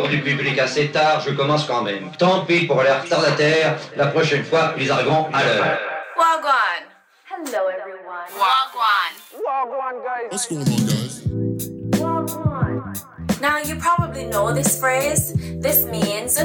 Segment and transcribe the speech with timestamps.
[0.00, 2.10] encore du public assez tard, je commence quand même.
[2.18, 5.78] Tant pis pour les retardataires, la prochaine fois, ils arriveront à l'heure.
[6.16, 6.82] Wagwan.
[7.28, 8.28] Hello, everyone.
[8.34, 9.12] Wagwan.
[9.46, 10.30] Wagwan, guys.
[10.30, 11.22] What's going on, guys?
[12.00, 13.40] Wagwan.
[13.40, 15.32] Now, you probably know this phrase.
[15.60, 16.38] This means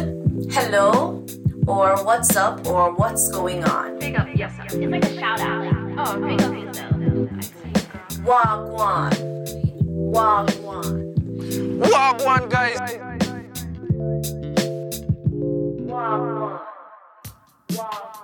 [0.54, 1.26] hello,
[1.68, 4.00] or what's up, or what's going on.
[4.00, 4.74] Big up yourself.
[4.74, 5.74] It's like a shout out.
[5.98, 6.92] Oh, big up yourself.
[8.24, 9.12] Wagwan.
[10.14, 11.14] Wagwan.
[11.80, 13.05] Wagwan, guys.
[16.06, 16.60] Wagwan.
[17.74, 18.15] Wagwan.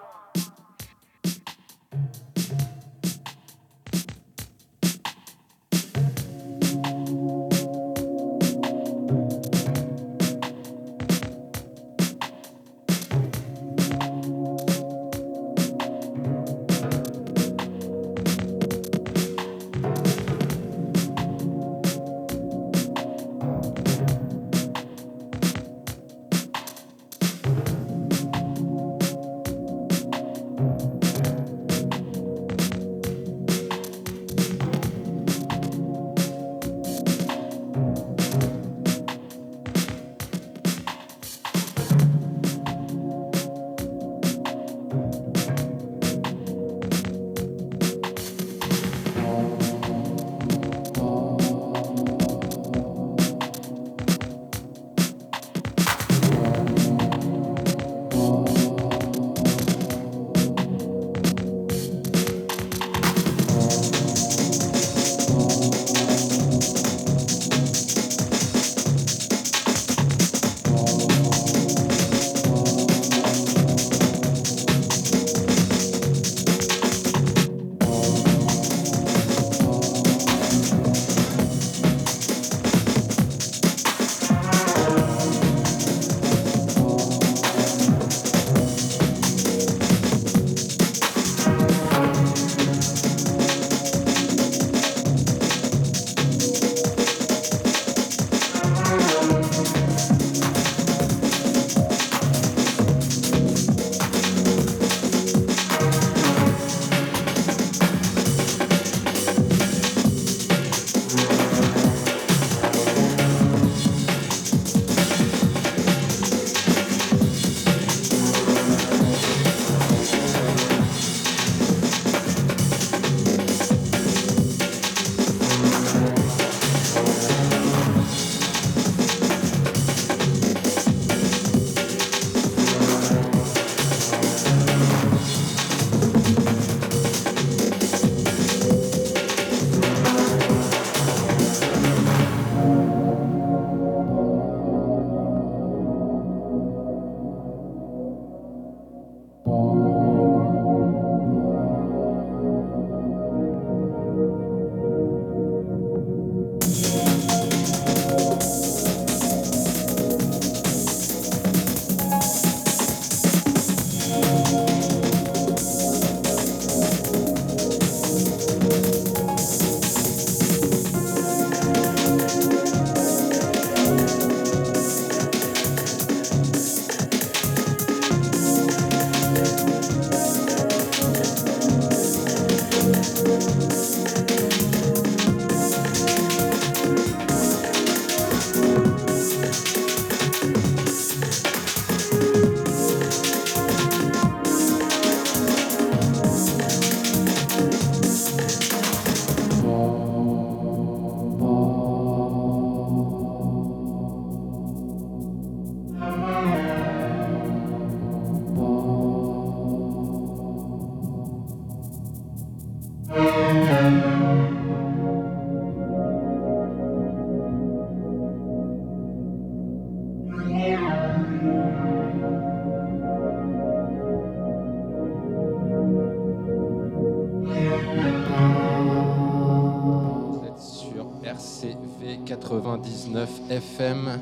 [233.51, 234.19] FM.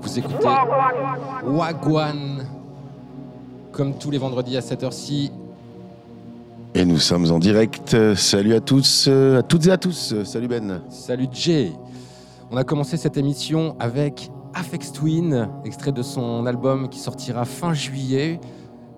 [0.00, 0.48] Vous écoutez
[1.44, 2.46] Wagwan.
[3.72, 5.30] Comme tous les vendredis à cette heure-ci.
[6.74, 8.14] Et nous sommes en direct.
[8.14, 10.14] Salut à tous, euh, à toutes et à tous.
[10.24, 10.80] Salut Ben.
[10.88, 11.72] Salut Jay.
[12.50, 17.74] On a commencé cette émission avec Afex Twin, extrait de son album qui sortira fin
[17.74, 18.40] juillet,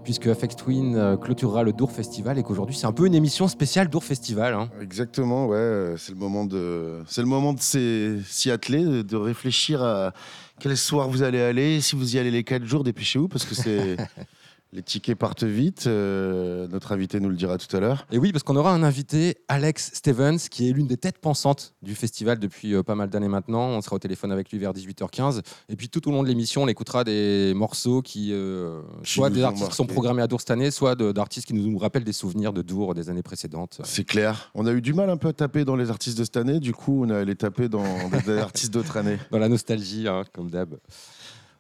[0.04, 3.48] puisque Afex Twin euh, clôturera le Dour Festival et qu'aujourd'hui c'est un peu une émission
[3.48, 4.54] spéciale Dour Festival.
[4.54, 4.68] hein.
[4.80, 5.56] Exactement, ouais.
[5.56, 10.12] euh, C'est le moment de, c'est le moment de s'y s'y atteler, de réfléchir à
[10.60, 11.80] quel soir vous allez aller.
[11.80, 13.96] Si vous y allez les 4 jours, dépêchez-vous parce que c'est
[14.74, 15.86] les tickets partent vite.
[15.86, 18.06] Euh, notre invité nous le dira tout à l'heure.
[18.10, 21.74] Et oui, parce qu'on aura un invité, Alex Stevens, qui est l'une des têtes pensantes
[21.80, 23.68] du festival depuis euh, pas mal d'années maintenant.
[23.68, 25.42] On sera au téléphone avec lui vers 18h15.
[25.68, 29.42] Et puis tout au long de l'émission, on écoutera des morceaux qui, euh, soit des
[29.42, 32.52] artistes qui sont programmés à Dour cette année, soit d'artistes qui nous rappellent des souvenirs
[32.52, 33.80] de Dour des années précédentes.
[33.84, 34.50] C'est clair.
[34.54, 36.58] On a eu du mal un peu à taper dans les artistes de cette année.
[36.58, 39.18] Du coup, on a allé taper dans des, des artistes d'autres années.
[39.30, 40.74] Dans la nostalgie, hein, comme d'hab.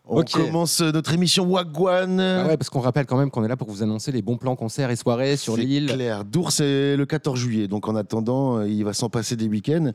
[0.06, 2.20] On commence notre émission Wagwan.
[2.20, 4.36] Ah ouais, parce qu'on rappelle quand même qu'on est là pour vous annoncer les bons
[4.36, 5.86] plans concerts et soirées sur l'île.
[5.86, 6.24] clair.
[6.24, 7.68] Dour, c'est le 14 juillet.
[7.68, 9.92] Donc en attendant, euh, il va s'en passer des week-ends.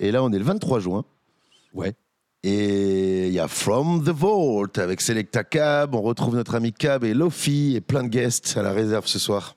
[0.00, 1.04] Et là, on est le 23 juin.
[1.74, 1.94] Ouais.
[2.42, 5.94] Et il y a From the Vault avec Selecta Cab.
[5.94, 9.20] On retrouve notre ami Cab et Lofi et plein de guests à la réserve ce
[9.20, 9.56] soir.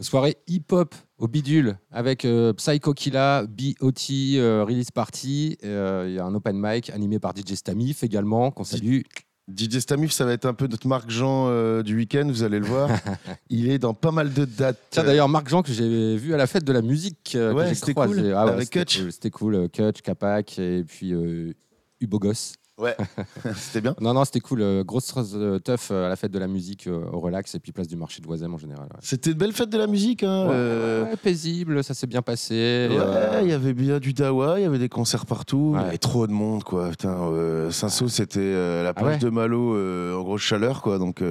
[0.00, 5.56] Soirée hip-hop au bidule avec euh, Psycho Killa, BOT euh, Release Party.
[5.64, 9.00] Euh, Il y a un open mic animé par DJ Stamif également, qu'on salue.
[9.48, 12.58] DJ Stamif, ça va être un peu notre Marc Jean euh, du week-end, vous allez
[12.58, 12.90] le voir.
[13.48, 14.78] il est dans pas mal de dates.
[14.90, 17.72] Tiens, d'ailleurs, Marc Jean, que j'ai vu à la fête de la musique, euh, Ouais,
[17.74, 19.00] c'était cool, Ah ouais, avec c'était Kutch.
[19.00, 21.52] cool, C'était cool, euh, Kutch, Capac et puis euh,
[22.00, 22.54] Ubogos.
[22.78, 22.94] Ouais,
[23.56, 23.94] c'était bien.
[24.00, 24.60] Non, non, c'était cool.
[24.60, 27.72] euh, grosse euh, teuf euh, à la fête de la musique au relax et puis
[27.72, 28.84] place du marché de Oisem en général.
[28.84, 28.98] ouais.
[29.00, 30.22] C'était une belle fête de la musique.
[30.22, 30.44] Hein.
[30.46, 32.54] Ouais, euh, paisible, ça s'est bien passé.
[32.90, 35.80] Ouais, euh, il y avait bien du dawa, il y avait des concerts partout, il
[35.82, 36.90] y avait trop de monde quoi.
[36.90, 41.22] Putain, euh, Saint-Saul c'était la plage ouais de Malo en grosse chaleur quoi, donc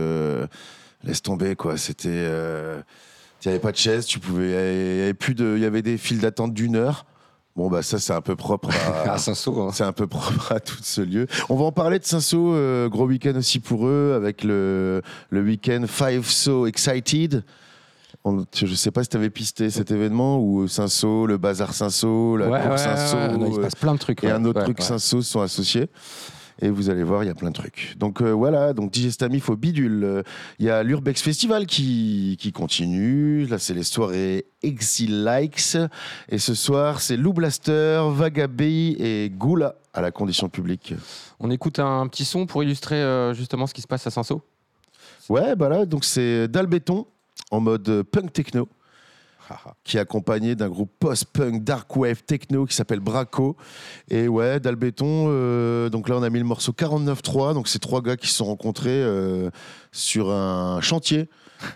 [1.03, 1.77] laisse tomber quoi.
[1.77, 2.09] C'était,
[3.44, 5.65] il y avait pas de chaise, tu pouvais, il y avait plus de, il y
[5.65, 7.06] avait des files d'attente d'une heure.
[7.56, 8.69] Bon bah ça c'est un peu propre
[9.06, 9.60] à, à Saint-Saul.
[9.62, 9.69] hein.
[9.74, 11.28] c'est un peu propre à tout ce lieu.
[11.50, 15.42] On va en parler de Saint-Saul, euh, gros week-end aussi pour eux, avec le, le
[15.42, 17.44] week-end Five So Excited.
[18.25, 22.42] On- je sais pas si tu avais pisté cet événement où Saint-Saul, le bazar Saint-Saul,
[22.42, 24.24] la Ouais, cour ouais, Saint-Saul ouais, il se passe plein de trucs.
[24.25, 24.81] et un autre truc.
[24.81, 25.88] Saint-Saul sont associés.
[26.62, 27.96] Et vous allez voir, il y a plein de trucs.
[27.98, 30.04] Donc euh, voilà, donc DJ Stamif au bidule.
[30.04, 30.24] Euh,
[30.60, 33.46] Il y a l'Urbex Festival qui, qui continue.
[33.46, 35.78] Là, c'est les soirées Exil Likes.
[36.30, 40.94] Et ce soir, c'est Lou Blaster, Vagabé et Goula à la condition publique.
[41.40, 44.40] On écoute un petit son pour illustrer euh, justement ce qui se passe à Saint-Saul.
[45.28, 47.06] Ouais, bah là, donc c'est Dalbéton
[47.52, 48.69] en mode punk techno.
[49.83, 53.56] Qui est accompagné d'un groupe post-punk dark wave techno qui s'appelle Braco.
[54.09, 58.01] Et ouais, Dalbéton, euh, donc là on a mis le morceau 49.3, donc c'est trois
[58.01, 59.50] gars qui se sont rencontrés euh,
[59.92, 61.30] sur un chantier.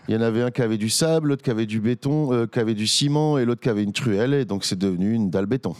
[0.07, 2.47] Il y en avait un qui avait du sable, l'autre qui avait du béton, euh,
[2.47, 5.29] qui avait du ciment et l'autre qui avait une truelle, et donc c'est devenu une
[5.29, 5.75] dalle béton.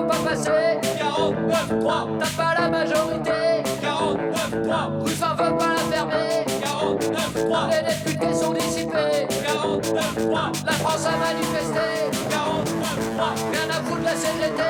[0.00, 0.78] Peut pas passer.
[0.98, 3.62] 49-3 T'as pas la majorité.
[3.82, 9.26] 49-3 Ruffin veut pas la fermer 49-3 Les députés sont dissipés.
[9.46, 11.88] 49-3 La France a manifesté.
[12.30, 13.22] 49-3
[13.52, 14.62] Rien à foutre de la CGT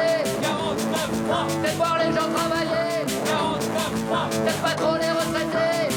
[0.43, 3.05] 49-3 Faites voir les gens travailler.
[3.27, 4.15] 49-3
[4.45, 5.95] Faites pas trop les retraités.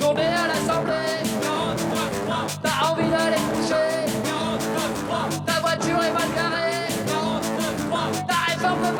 [0.00, 0.11] 49-3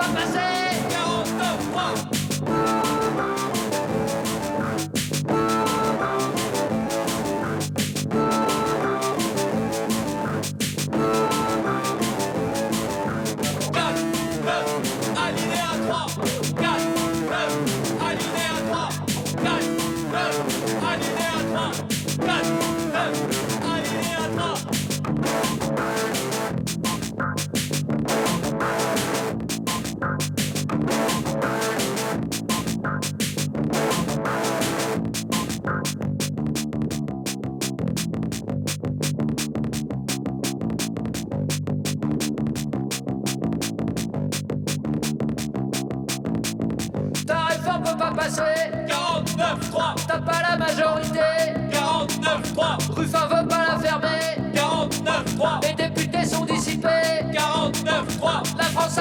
[0.03, 0.52] réforme peut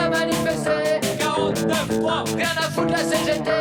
[0.09, 0.99] Manifesté.
[1.19, 2.35] 49-3.
[2.35, 3.51] Rien à foutre la CGT.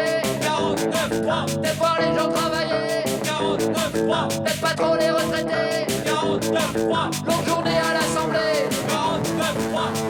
[0.40, 1.60] 49-3.
[1.60, 3.04] Des voir les gens travailler.
[3.24, 4.28] 49-3.
[4.28, 5.86] Peut-être pas trop les retraités.
[6.04, 7.10] 49-3.
[7.26, 8.68] Longue journée à l'Assemblée.
[8.88, 10.09] 49-3.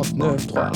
[0.00, 0.72] 49-3.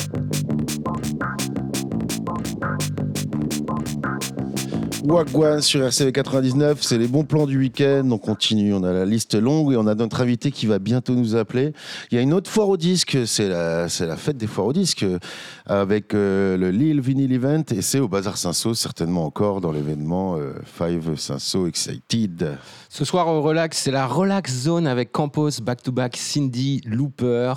[5.04, 8.06] Wagwan sur RCV 99, c'est les bons plans du week-end.
[8.10, 11.14] On continue, on a la liste longue et on a notre invité qui va bientôt
[11.14, 11.72] nous appeler.
[12.10, 14.66] Il y a une autre foire au disque, c'est la, c'est la fête des foires
[14.66, 15.18] au disque euh,
[15.66, 20.36] avec euh, le Lille Vinyl Event et c'est au Bazar Saint-Saul, certainement encore dans l'événement
[20.36, 22.58] euh, Five Saint-Saul Excited.
[22.90, 27.54] Ce soir au Relax, c'est la Relax Zone avec Campos, Back to Back, Cindy, Looper,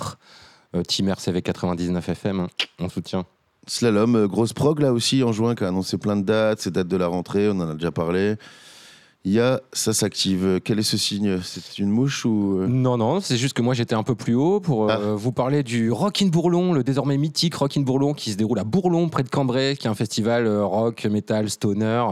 [0.86, 2.40] Team RCV 99 FM.
[2.40, 2.48] hein.
[2.78, 3.24] On soutient.
[3.66, 6.70] Slalom, euh, grosse prog là aussi en juin qui a annoncé plein de dates, ces
[6.70, 8.36] dates de la rentrée, on en a déjà parlé.
[9.24, 10.60] Il y a, ça s'active.
[10.64, 11.40] Quel est ce signe?
[11.42, 12.66] C'est une mouche ou euh?
[12.66, 15.62] Non, non, c'est juste que moi j'étais un peu plus haut pour euh, vous parler
[15.62, 19.08] du Rock in Bourlon, le désormais mythique Rock in Bourlon qui se déroule à Bourlon,
[19.08, 22.04] près de Cambrai, qui est un festival euh, rock, metal, stoner.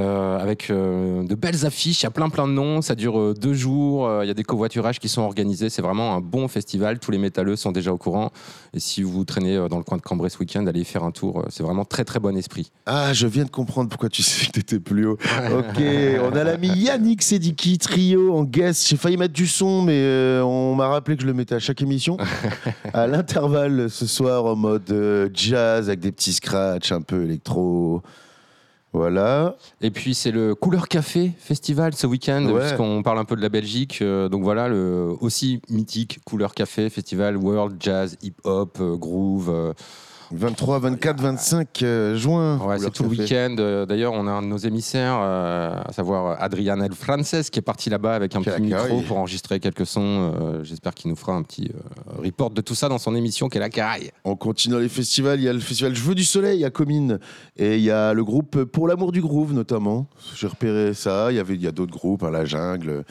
[0.00, 3.18] Euh, avec euh, de belles affiches, il y a plein plein de noms, ça dure
[3.18, 6.48] euh, deux jours, il y a des covoiturages qui sont organisés, c'est vraiment un bon
[6.48, 8.30] festival, tous les métalleux sont déjà au courant,
[8.72, 11.12] et si vous traînez dans le coin de Cambrai ce week-end, allez y faire un
[11.12, 12.72] tour, c'est vraiment très très bon esprit.
[12.86, 15.18] Ah, je viens de comprendre pourquoi tu sais que t'étais plus haut.
[15.56, 15.82] Ok,
[16.22, 18.88] on a l'ami Yannick Sediki, trio en guest.
[18.88, 21.60] J'ai failli mettre du son, mais euh, on m'a rappelé que je le mettais à
[21.60, 22.16] chaque émission.
[22.92, 28.02] à l'intervalle ce soir en mode jazz avec des petits scratchs un peu électro.
[28.94, 29.56] Voilà.
[29.82, 32.60] Et puis c'est le Couleur Café Festival ce week-end, Ouais.
[32.60, 33.98] puisqu'on parle un peu de la Belgique.
[34.02, 39.74] euh, donc voilà, le aussi mythique Couleur Café Festival World Jazz Hip Hop euh, Groove.
[40.32, 42.58] Euh, 23, 24, 25 euh, juin.
[42.58, 43.56] ouais, c'est tout le week-end.
[43.58, 47.58] Euh, D'ailleurs, on a un de nos émissaires, euh, à savoir Adrian El Frances, qui
[47.58, 50.32] est parti là-bas avec un Quel petit micro pour enregistrer quelques sons.
[50.40, 53.48] Euh, J'espère qu'il nous fera un petit euh, report de tout ça dans son émission
[53.48, 54.10] qu'est la Caraille.
[54.24, 55.40] On continue dans les festivals.
[55.40, 57.18] Il y a le festival Je veux du soleil à Comines.
[57.56, 60.06] Et il y a le groupe Pour l'amour du groove, notamment.
[60.36, 61.30] J'ai repéré ça.
[61.30, 63.04] Il y, avait, il y a d'autres groupes, hein, La Jungle.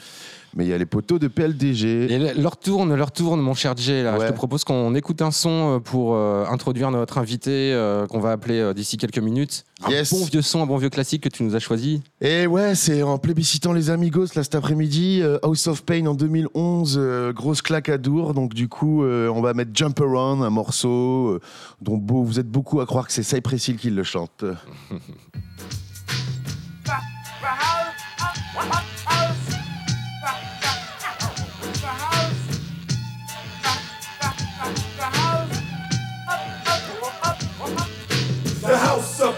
[0.56, 2.12] Mais il y a les poteaux de PLDG.
[2.12, 4.04] Et le- leur tourne, leur tourne, mon cher Jay.
[4.04, 4.16] Là.
[4.16, 4.26] Ouais.
[4.26, 8.18] Je te propose qu'on écoute un son euh, pour euh, introduire notre invité euh, qu'on
[8.18, 9.66] va appeler euh, d'ici quelques minutes.
[9.90, 10.10] Yes.
[10.10, 12.02] Un bon vieux son, un bon vieux classique que tu nous as choisi.
[12.22, 16.14] Et ouais, c'est en plébiscitant les Amigos là cet après-midi, euh, House of Pain en
[16.14, 18.32] 2011, euh, grosse claque à Dour.
[18.32, 21.40] Donc du coup, euh, on va mettre Jump Around, un morceau euh,
[21.82, 24.46] dont beau, vous êtes beaucoup à croire que c'est Cypress Hill qui le chante.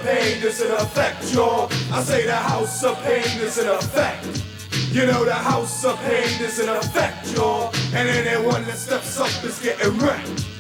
[0.07, 1.69] pain is in effect, y'all.
[1.91, 4.25] I say the house of pain is in effect.
[4.93, 7.75] You know the house of pain is in effect, y'all.
[7.93, 10.56] And anyone that steps up is getting wrecked.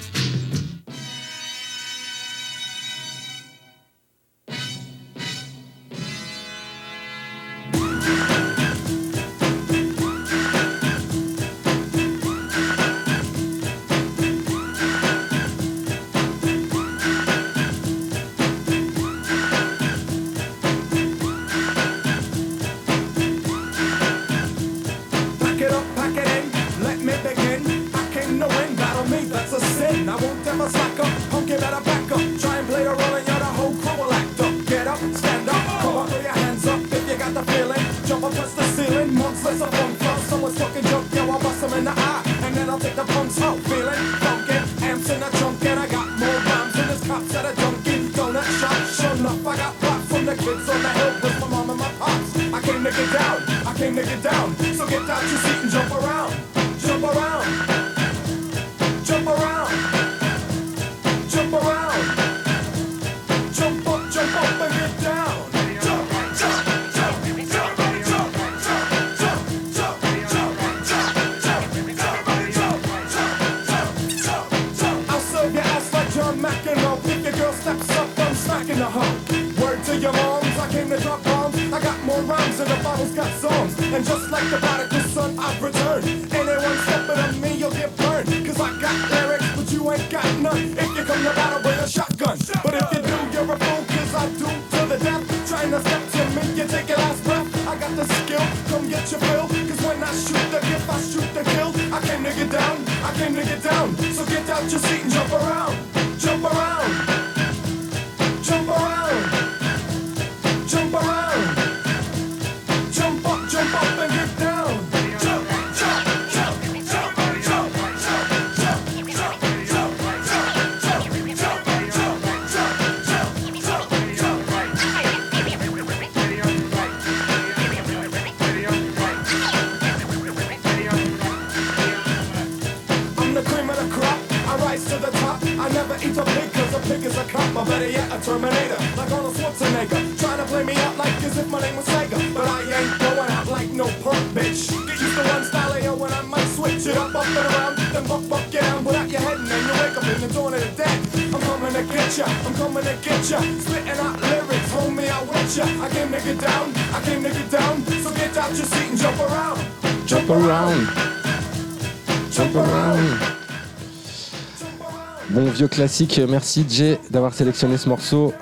[165.69, 168.33] Classique, merci Jay d'avoir sélectionné ce morceau.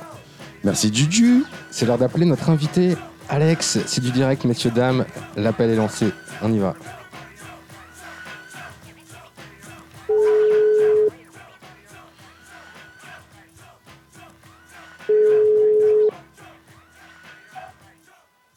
[0.63, 1.45] Merci Juju.
[1.71, 2.97] C'est l'heure d'appeler notre invité,
[3.29, 3.79] Alex.
[3.87, 5.05] C'est du direct, messieurs, dames.
[5.37, 6.07] L'appel est lancé.
[6.43, 6.75] On y va.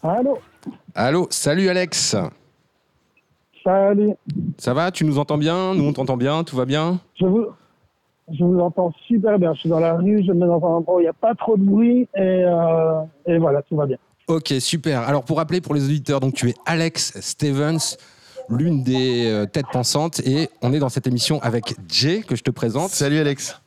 [0.04, 0.40] Allô
[0.96, 2.16] Allô, salut Alex.
[3.64, 4.14] Salut.
[4.58, 5.76] Ça va Tu nous entends bien?
[5.76, 7.00] Nous on t'entend bien Tout va bien?
[7.20, 7.48] Je vous,
[8.32, 9.54] je vous entends super bien.
[9.54, 11.14] Je suis dans la rue, je me mets dans un endroit où il n'y a
[11.14, 13.98] pas trop de bruit et, euh, et voilà, tout va bien.
[14.28, 15.02] Ok, super.
[15.02, 17.98] Alors pour rappeler pour les auditeurs, donc tu es Alex Stevens,
[18.50, 22.44] l'une des euh, têtes pensantes, et on est dans cette émission avec Jay que je
[22.44, 22.90] te présente.
[22.90, 23.62] Salut Alex.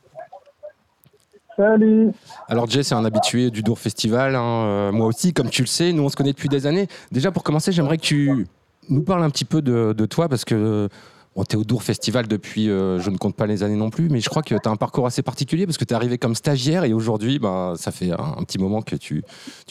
[1.57, 2.11] Salut.
[2.47, 5.67] Alors Jay, c'est un habitué du Dour Festival, hein, euh, moi aussi, comme tu le
[5.67, 6.87] sais, nous on se connaît depuis des années.
[7.11, 8.47] Déjà pour commencer, j'aimerais que tu
[8.89, 10.89] nous parles un petit peu de, de toi, parce que
[11.35, 13.89] bon, tu es au Dour Festival depuis, euh, je ne compte pas les années non
[13.89, 15.95] plus, mais je crois que tu as un parcours assez particulier, parce que tu es
[15.95, 19.23] arrivé comme stagiaire, et aujourd'hui, ben, ça fait un, petit moment que tu,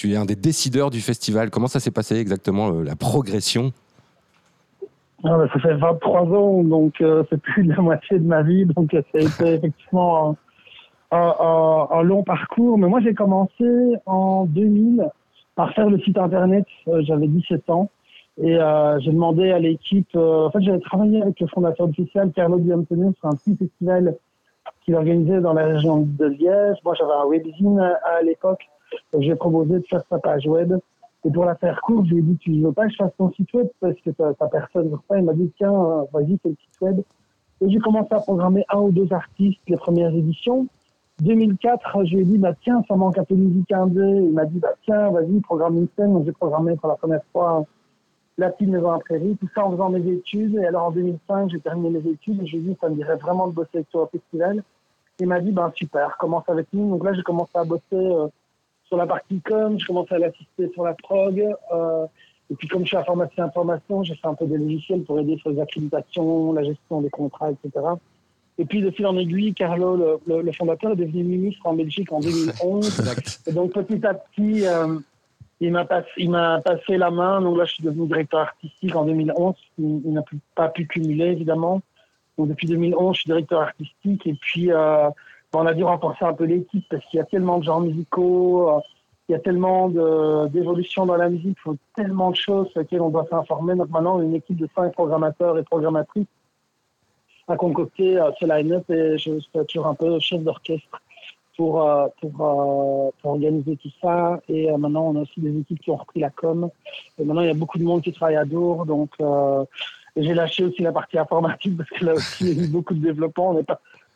[0.04, 1.50] es un des décideurs du festival.
[1.50, 3.72] Comment ça s'est passé exactement, euh, la progression?
[5.22, 8.42] Ah, bah, ça fait 23 ans, donc euh, c'est plus de la moitié de ma
[8.42, 8.64] vie.
[8.64, 10.36] Donc ça a été effectivement
[11.10, 12.78] un, un- un- long parcours.
[12.78, 15.06] Mais moi, j'ai commencé en 2000
[15.56, 16.64] par faire le site internet.
[17.00, 17.90] J'avais 17 ans.
[18.38, 20.08] Et euh, j'ai demandé à l'équipe...
[20.16, 23.34] euh, en fait, j'avais travaillé avec le fondateur du festival, Carlo Di Antonio, sur un
[23.34, 24.16] petit festival
[24.84, 26.78] qu'il organisait dans la région de Liège.
[26.84, 28.68] Moi, j'avais un webzine à, à l'époque.
[29.18, 30.74] J'ai proposé de faire sa page web.
[31.24, 33.12] Et pour la faire courte, je lui ai dit, tu veux pas que je fasse
[33.18, 33.68] ton site web?
[33.80, 35.18] Parce que t'as t'as personne sur ça.
[35.18, 35.72] Il m'a dit, tiens,
[36.12, 37.00] vas-y, fais le site web.
[37.60, 40.66] Et j'ai commencé à programmer un ou deux artistes les premières éditions.
[41.20, 44.00] 2004, je lui ai dit, bah, tiens, ça manque un peu de musique indé.
[44.00, 46.14] Il m'a dit, bah, tiens, vas-y, programme une scène.
[46.14, 47.66] Donc, j'ai programmé pour la première fois
[48.40, 50.56] la petite maison à prairie, tout ça en faisant mes études.
[50.56, 53.46] Et alors, en 2005, j'ai terminé mes études et j'ai dit, ça me dirait vraiment
[53.48, 54.62] de bosser avec toi au festival.
[55.20, 56.90] Il m'a dit, ben, super, commence avec nous.
[56.90, 58.28] Donc là, j'ai commencé à bosser euh,
[58.86, 61.44] sur la partie com, je commençais à l'assister sur la prog.
[61.72, 62.06] euh,
[62.50, 65.36] et puis, comme je suis informaticien information, j'ai fait un peu des logiciels pour aider
[65.36, 67.84] sur les accréditations, la gestion des contrats, etc.
[68.58, 71.74] Et puis, de fil en aiguille, Carlo, le, le- le fondateur, est devenu ministre en
[71.74, 73.02] Belgique en 2011.
[73.46, 74.98] et donc, petit à petit, euh,
[75.60, 77.40] il m'a passé, il m'a passé la main.
[77.40, 79.54] Donc là, je suis devenu directeur artistique en 2011.
[79.78, 80.22] Il, n'a
[80.54, 81.82] pas pu cumuler, évidemment.
[82.38, 84.26] Donc, depuis 2011, je suis directeur artistique.
[84.26, 85.10] Et puis, euh,
[85.52, 88.70] on a dû renforcer un peu l'équipe parce qu'il y a tellement de genres musicaux,
[88.70, 88.80] euh,
[89.28, 89.88] il y a tellement
[90.48, 93.76] d'évolutions dans la musique, il faut tellement de choses sur lesquelles on doit s'informer.
[93.76, 96.26] Donc maintenant, a une équipe de cinq programmateurs et programmatrices
[97.46, 101.00] à concocter euh, ce line-up et je suis toujours un peu chef d'orchestre
[101.60, 104.40] pour, euh, euh, pour organiser tout ça.
[104.48, 106.70] Et euh, maintenant, on a aussi des équipes qui ont repris la com.
[107.18, 108.86] Et maintenant, il y a beaucoup de monde qui travaille à Dour.
[108.86, 109.10] Donc,
[110.16, 112.94] j'ai lâché aussi la partie informatique parce que là aussi, il y a eu beaucoup
[112.94, 113.54] de développement.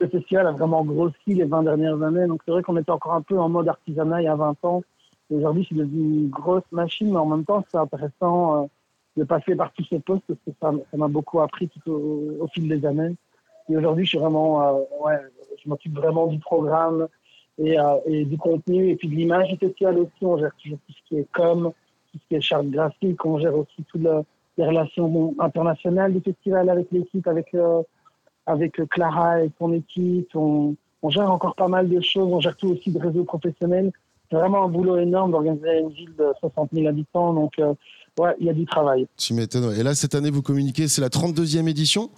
[0.00, 2.26] Le festival a vraiment grossi les 20 dernières années.
[2.26, 4.64] Donc, c'est vrai qu'on était encore un peu en mode artisanat il y a 20
[4.64, 4.82] ans.
[5.30, 8.70] Aujourd'hui, c'est devenu une grosse machine, mais en même temps, c'est intéressant
[9.18, 12.86] de passer par tous ces postes parce que ça m'a beaucoup appris au, fil des
[12.86, 13.14] années.
[13.68, 14.86] Et aujourd'hui, je suis vraiment,
[15.62, 17.06] je m'occupe vraiment du programme
[17.58, 20.10] et, euh, et du contenu et puis de l'image du festival aussi.
[20.22, 21.72] On gère toujours tout ce qui est com,
[22.12, 23.24] tout ce qui est charte graphique.
[23.24, 24.22] On gère aussi toutes le-
[24.56, 27.82] les relations internationales du festival avec l'équipe, avec euh,
[28.46, 30.28] avec Clara et son équipe.
[30.34, 32.32] On, on gère encore pas mal de choses.
[32.32, 33.90] On gère tout aussi de réseau professionnel.
[34.30, 37.32] C'est vraiment un boulot énorme d'organiser une ville de 60 000 habitants.
[37.34, 37.74] Donc, euh,
[38.18, 39.06] ouais, il y a du travail.
[39.16, 39.72] Tu m'étonnes.
[39.78, 42.10] Et là, cette année, vous communiquez, c'est la 32e édition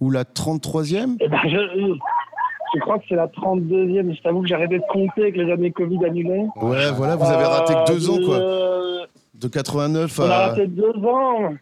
[0.00, 1.56] ou la 33e Eh ben, je,
[2.76, 4.14] je crois que c'est la 32e.
[4.16, 6.46] Je t'avoue que j'ai arrêté de compter avec les années Covid annulées.
[6.56, 8.38] Ouais, voilà, vous avez raté que deux Euh, ans, quoi.
[8.38, 10.46] de- De 89 On a à.
[10.48, 11.54] raté deux ans.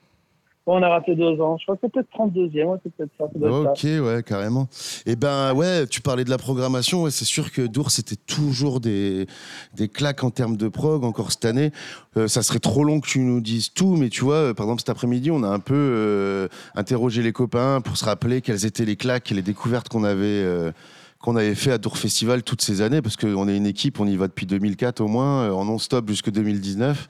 [0.66, 1.58] Bon, on a raté deux ans.
[1.58, 2.68] Je crois que c'est peut-être 32e.
[2.68, 3.26] Ouais, c'est peut-être ça.
[3.30, 3.98] ça doit être ça.
[3.98, 4.66] Ok, ouais, carrément.
[5.04, 7.02] Et ben, ouais, tu parlais de la programmation.
[7.02, 9.26] Ouais, c'est sûr que Dour, c'était toujours des,
[9.74, 11.04] des claques en termes de prog.
[11.04, 11.70] Encore cette année,
[12.16, 14.66] Euh, ça serait trop long que tu nous dises tout, mais tu vois, euh, par
[14.66, 16.46] exemple, cet après-midi, on a un peu euh,
[16.76, 20.22] interrogé les copains pour se rappeler quelles étaient les claques et les découvertes qu'on avait.
[20.24, 20.70] euh,
[21.24, 24.06] qu'on avait fait à Dour Festival toutes ces années, parce qu'on est une équipe, on
[24.06, 27.08] y va depuis 2004 au moins, euh, en non-stop jusque 2019.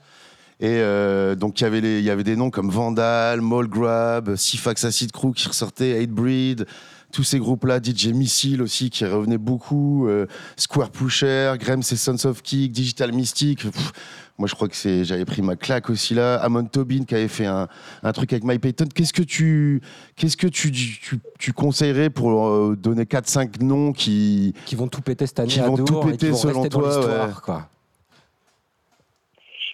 [0.61, 5.49] Et euh, donc, il y avait des noms comme Vandal, Mallgrab, Sifax Acid Crew qui
[5.49, 6.65] ressortait, Hatebreed,
[7.11, 12.25] tous ces groupes-là, DJ Missile aussi qui revenaient beaucoup, euh, Square Pusher, Grems et Sons
[12.25, 13.69] of Kick, Digital Mystic.
[13.69, 13.91] Pff,
[14.37, 16.35] moi, je crois que c'est, j'avais pris ma claque aussi là.
[16.35, 17.69] Amon Tobin qui avait fait un,
[18.03, 18.85] un truc avec My Payton.
[18.93, 19.81] Qu'est-ce que tu,
[20.17, 25.01] qu'est-ce que tu, tu, tu conseillerais pour euh, donner 4-5 noms qui, Qui vont tout
[25.01, 27.33] péter cette année Qui à vont tout et qui péter vont selon toi, l'histoire, ouais.
[27.43, 27.69] quoi.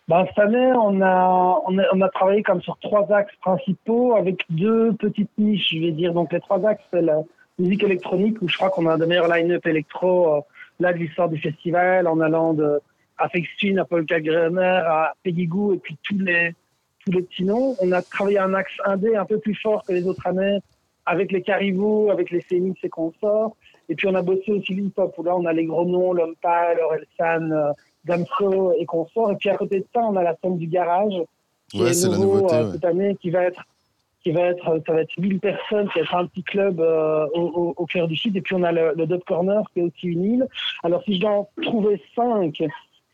[0.08, 4.16] Ben, cette année, on a, on, a, on a travaillé comme sur trois axes principaux
[4.16, 6.14] avec deux petites niches, je vais dire.
[6.14, 7.22] Donc, les trois axes, c'est la
[7.58, 10.42] musique électronique, où je crois qu'on a de meilleurs line-up électro, euh,
[10.80, 12.80] là, de l'histoire du festival, en allant de
[13.22, 16.54] Afex Twin à Paul Kalgrener, à Peggy Goo, et puis tous les,
[17.06, 17.76] tous les petits noms.
[17.82, 20.60] On a travaillé un axe indé un peu plus fort que les autres années,
[21.06, 23.56] avec les Caribou, avec les Phoenix et consorts.
[23.90, 26.74] Et puis, on a bossé aussi l'hip-hop, où là, on a les gros noms, Lompa,
[26.76, 27.72] Laurel San, euh,
[28.06, 29.32] Damso et consorts.
[29.32, 31.14] Et puis à côté de ça, on a la scène du garage
[31.70, 32.72] qui Ouais, est c'est la nouveau nouveauté, euh, ouais.
[32.74, 33.62] cette année, qui va être
[34.24, 37.26] qui va être ça va être 1000 personnes, qui va être un petit club euh,
[37.34, 38.36] au, au, au cœur du site.
[38.36, 40.48] Et puis on a le, le Dub Corner qui est aussi une île.
[40.84, 42.62] Alors si je dois en trouver cinq,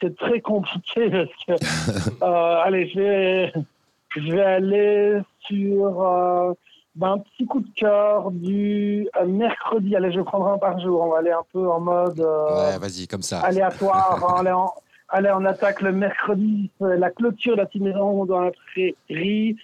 [0.01, 1.09] c'est très compliqué
[1.47, 3.53] parce que euh, allez, je vais
[4.15, 6.53] je vais aller sur euh,
[6.95, 9.95] ben, un petit coup de cœur du euh, mercredi.
[9.95, 11.01] Allez, je prendre un par jour.
[11.01, 12.19] On va aller un peu en mode.
[12.19, 13.39] euh, Ouais, vas-y, comme ça.
[13.41, 14.19] aléatoire.
[15.09, 19.57] allez, on, attaque le mercredi, euh, la clôture de la maison dans la prairie.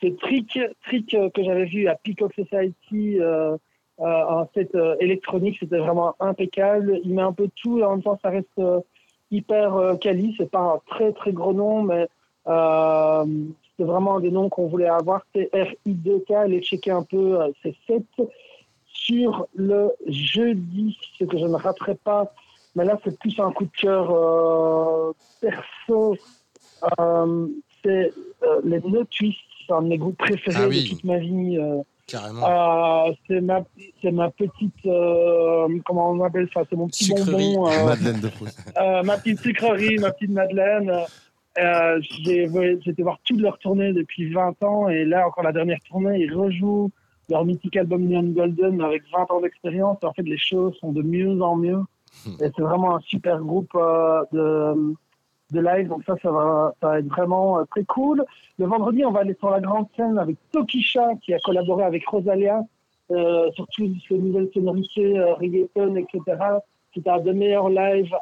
[0.00, 3.56] C'est Trick, Trick que j'avais vu à Peacock Society, euh,
[4.00, 7.00] euh, en fait euh, électronique, c'était vraiment impeccable.
[7.04, 8.80] Il met un peu de tout et en même temps ça reste euh,
[9.30, 10.34] hyper euh, quali.
[10.38, 12.08] C'est pas un très très gros nom, mais
[12.46, 13.24] euh,
[13.76, 15.22] c'est vraiment un des noms qu'on voulait avoir.
[15.34, 16.34] C'est RI2K.
[16.36, 18.02] Allez checker un peu, euh, c'est 7
[18.92, 22.32] sur le jeudi, ce que je ne raterai pas.
[22.76, 26.16] Mais là, c'est plus un coup de cœur euh, perso.
[26.98, 27.46] Euh,
[27.82, 28.12] c'est
[28.42, 30.84] euh, les No Twist, c'est un de mes groupes préférés Ah oui.
[30.84, 31.58] de toute ma vie.
[32.10, 32.46] Carrément.
[33.08, 33.60] Euh, c'est ma,
[34.02, 37.54] c'est ma petite, euh, comment on appelle ça, c'est mon petit Sucrerie.
[37.54, 37.68] bonbon.
[37.68, 38.58] euh, Madeleine de Proust.
[38.80, 40.92] euh, ma petite sucrerie, ma petite Madeleine.
[41.58, 45.44] Euh, j'ai ouais, j'ai été voir toutes leurs tournées depuis 20 ans et là encore
[45.44, 46.90] la dernière tournée, ils rejouent
[47.28, 49.98] leur mythique album Neon Golden avec 20 ans d'expérience.
[50.02, 51.82] En fait, les choses sont de mieux en mieux
[52.40, 54.94] et c'est vraiment un super groupe euh, de,
[55.52, 55.88] de live.
[55.88, 58.24] Donc ça, ça va, ça va être vraiment euh, très cool.
[58.58, 62.06] Le vendredi, on va aller sur la grande scène avec Tokisha qui a collaboré avec
[62.06, 62.62] Rosalia
[63.10, 66.60] euh, sur toutes ces nouvelles sonorités, euh, reggaeton, etc.
[66.92, 68.12] C'était un des meilleurs lives,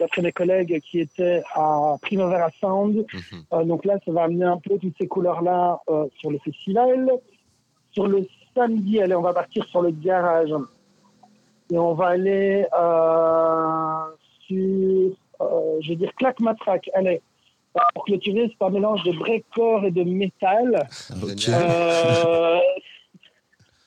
[0.00, 3.06] d'après mes collègues, qui était à Primavera Sound.
[3.52, 7.08] Euh, donc là, ça va amener un peu toutes ces couleurs-là euh, sur le festival.
[7.92, 10.52] Sur le samedi, allez, on va partir sur le garage.
[11.70, 16.90] Et on va aller euh, sur, euh, je vais dire, claque matraque.
[16.94, 17.20] Allez,
[17.94, 20.86] pour clôturer, c'est un mélange de breakcore et de métal.
[21.22, 21.48] Ok.
[21.48, 22.58] Euh,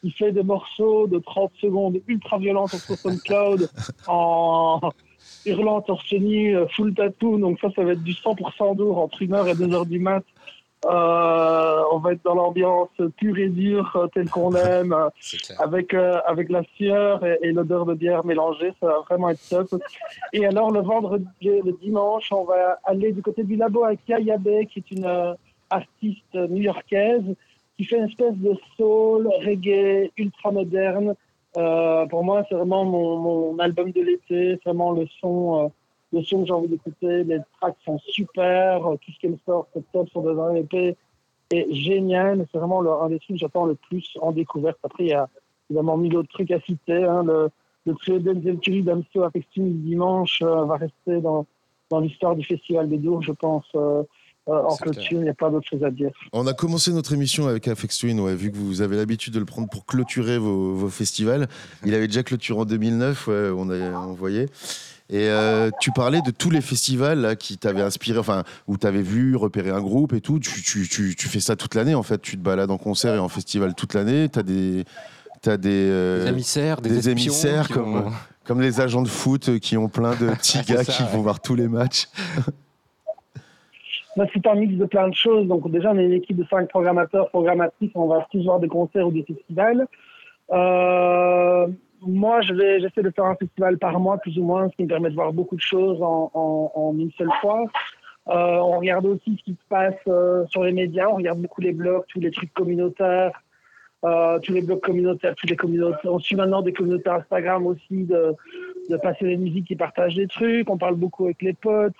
[0.04, 3.70] il fait des morceaux de 30 secondes ultra violents sur SoundCloud
[4.08, 4.80] en
[5.46, 7.38] hurlant torse nu, euh, full tattoo.
[7.38, 10.24] Donc ça, ça va être du 100% d'our entre 1h et 2h du mat.
[10.86, 15.10] Euh, on va être dans l'ambiance pure et dure, euh, telle qu'on l'aime, euh,
[15.60, 18.74] avec, euh, avec la sueur et, et l'odeur de bière mélangée.
[18.80, 19.82] Ça va vraiment être top.
[20.34, 24.38] Et alors, le vendredi, le dimanche, on va aller du côté du labo avec Yaya
[24.38, 25.34] Bay, qui est une euh,
[25.70, 27.36] artiste new-yorkaise
[27.78, 31.13] qui fait une espèce de soul, reggae, ultra moderne.
[31.54, 34.58] Pour moi, c'est vraiment mon, mon album de l'été.
[34.58, 35.72] C'est vraiment le son
[36.13, 39.38] euh, le son que j'ai envie d'écouter, les tracks sont super, euh, tout ce qu'elle
[39.46, 40.96] sort, c'est top, son deuxième EP
[41.52, 44.78] est génial, c'est vraiment le- un des trucs que j'attends le plus en découverte.
[44.84, 45.28] Après, il y a
[45.70, 47.50] évidemment mille autres trucs à citer, hein, le,
[47.86, 51.46] le trio Denzel Curry d'Amso Affecting dimanche euh, va rester dans,
[51.89, 54.04] dans l'histoire du Festival des Dours, je pense, euh,
[54.50, 54.91] euh, en clair.
[54.93, 56.12] clôture, il n'y a pas d'autre chose à dire.
[56.34, 59.39] On a commencé notre émission avec Afex Twin, ouais, vu que vous avez l'habitude de
[59.39, 61.48] le prendre pour clôturer vos, vos festivals.
[61.86, 64.46] Il avait déjà clôturé en 2009, ouais, on a envoyé.
[65.10, 68.86] Et euh, tu parlais de tous les festivals là, qui t'avaient inspiré, enfin, où tu
[68.88, 70.38] avais vu, repéré un groupe et tout.
[70.39, 72.22] Tu, tu, tu, tu fais ça toute l'année, en fait.
[72.22, 74.28] Tu te balades en concert et en festival toute l'année.
[74.30, 74.84] Tu as des.
[75.41, 78.12] T'as des, euh, Des émissaires, des, des espions émissaires qui comme, vont-
[78.43, 81.10] comme les agents de foot euh, qui ont plein de petits gars ça, qui ouais.
[81.12, 82.08] vont voir tous les matchs.
[84.15, 85.48] Moi, c'est un mix de plein de choses.
[85.48, 87.91] Donc, déjà, on est une équipe de cinq programmateurs, programmatrices.
[87.93, 89.86] On va tous voir des concerts ou des festivals.
[90.52, 91.67] Euh,
[92.08, 94.84] moi, je vais, j'essaie de faire un festival par mois, plus ou moins, ce qui
[94.84, 97.65] me permet de voir beaucoup de choses en, en, une seule fois.
[98.30, 101.08] Euh, on regarde aussi ce qui se passe euh, sur les médias.
[101.08, 103.32] On regarde beaucoup les blogs, tous les trucs communautaires,
[104.04, 106.08] euh, tous les blogs communautaires, tous les communautés.
[106.08, 108.34] On suit maintenant des communautés Instagram aussi de,
[108.89, 110.70] de passer des musiques qui partagent des trucs.
[110.70, 111.93] On parle beaucoup avec les potes,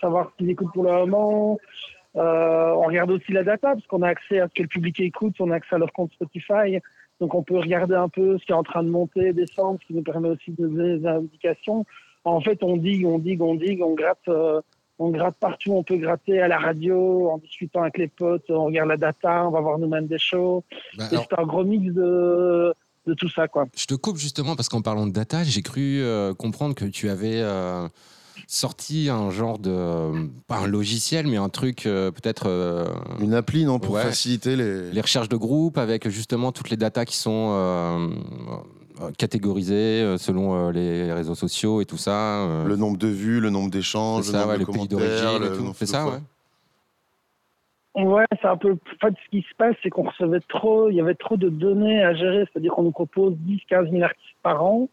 [0.00, 1.58] savoir ce qu'ils écoutent pour le moment.
[2.14, 5.36] On regarde aussi la data parce qu'on a accès à ce que le public écoute,
[5.40, 6.80] on a accès à leur compte Spotify.
[7.20, 9.86] Donc on peut regarder un peu ce qui est en train de monter, descendre, ce
[9.86, 11.84] qui nous permet aussi de donner des indications.
[12.24, 14.60] En fait, on digue, on digue, on digue, on gratte, euh,
[14.98, 15.72] on gratte partout.
[15.72, 19.46] On peut gratter à la radio, en discutant avec les potes, on regarde la data,
[19.46, 20.64] on va voir nous-mêmes des shows.
[20.96, 22.74] Bah, alors, c'est un gros mix de,
[23.06, 23.66] de tout ça, quoi.
[23.76, 27.08] je te coupe justement parce qu'en parlant de data, j'ai cru euh, comprendre que tu
[27.08, 27.88] avais euh,
[28.52, 30.28] sorti un genre de.
[30.48, 32.44] Pas un logiciel, mais un truc euh, peut-être.
[32.48, 32.84] euh,
[33.20, 34.02] Une appli, non, pour Ouais.
[34.02, 34.90] faciliter les.
[34.90, 38.08] les recherches de groupe avec justement toutes les datas qui sont euh,
[39.00, 42.40] euh, catégorisées euh, selon euh, les réseaux sociaux et tout ça.
[42.44, 44.66] euh, Le nombre de vues, le nombre d'échanges, c'est le ça, nombre ouais, de le
[44.66, 45.62] pays commentaires, d'origine et tout.
[45.62, 46.12] nombre C'est de ça, fois.
[46.14, 46.20] ouais.
[48.04, 48.72] Ouais, c'est un peu.
[48.72, 51.48] En fait, ce qui se passe, c'est qu'on recevait trop, il y avait trop de
[51.48, 52.44] données à gérer.
[52.52, 54.88] C'est-à-dire qu'on nous propose 10, 15 000 artistes par an.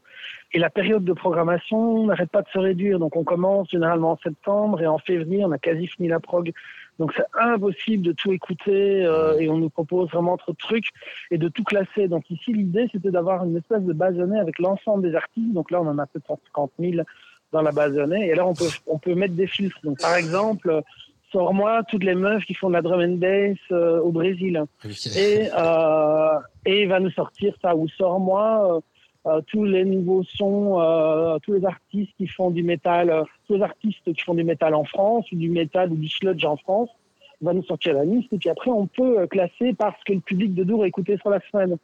[0.54, 3.00] Et la période de programmation n'arrête pas de se réduire.
[3.00, 6.54] Donc, on commence généralement en septembre et en février, on a quasi fini la prog.
[7.00, 10.90] Donc, c'est impossible de tout écouter euh, et on nous propose vraiment trop de trucs
[11.32, 12.08] et de tout classer.
[12.08, 15.54] Donc, ici, l'idée, c'était d'avoir une espèce de données avec l'ensemble des artistes.
[15.54, 17.04] Donc, là, on en a 750 000
[17.52, 18.28] dans la données.
[18.28, 19.80] Et là, on peut, on peut mettre des filtres.
[19.84, 20.82] Donc, par exemple,
[21.32, 24.64] sors-moi toutes les meufs qui font de la drum and bass euh, au Brésil.
[25.18, 27.76] Et, euh, et il va nous sortir ça.
[27.76, 28.82] Ou sors-moi
[29.26, 33.24] euh, euh, tous les nouveaux sons, euh, tous les artistes qui font du métal, euh,
[33.48, 36.46] tous les artistes qui font du métal en France, ou du métal ou du sludge
[36.46, 36.90] en France.
[37.40, 38.34] Va nous sortir la liste.
[38.34, 40.88] Et puis après, on peut euh, classer par ce que le public de Dour a
[40.88, 41.78] écouté sur la semaine.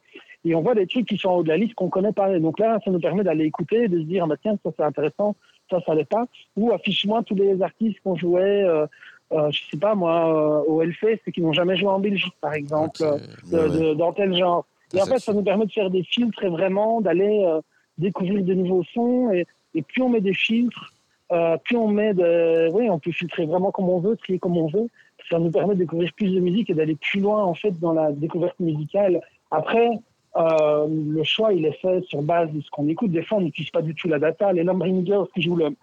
[0.44, 2.34] Et on voit des trucs qui sont en haut de la liste qu'on connaît pas.
[2.36, 4.82] Et donc là, ça nous permet d'aller écouter, de se dire, bah, tiens, ça c'est
[4.82, 5.36] intéressant,
[5.70, 6.26] ça, ça l'est pas.
[6.56, 8.86] Ou affiche-moi tous les artistes qu'on jouait, euh,
[9.32, 12.54] euh, je sais pas moi, euh, au Hellfest qui n'ont jamais joué en Belgique, par
[12.54, 13.20] exemple, Ok.
[13.50, 14.66] de- Ouais, de- dans tel genre.
[14.94, 17.60] Et en fait, ça nous permet de faire des filtres et vraiment d'aller euh,
[17.98, 19.30] découvrir de nouveaux sons.
[19.32, 20.92] Et, et plus on met des filtres,
[21.32, 22.70] euh, plus on met de...
[22.72, 24.88] Oui, on peut filtrer vraiment comme on veut, trier comme on veut.
[25.30, 27.92] Ça nous permet de découvrir plus de musique et d'aller plus loin, en fait, dans
[27.92, 29.20] la découverte musicale.
[29.50, 29.88] Après,
[30.36, 33.10] euh, le choix, il est fait sur base de ce qu'on écoute.
[33.10, 34.52] Des fois, on n'utilise pas du tout la data.
[34.52, 35.74] Les Lumbringers qui jouent le,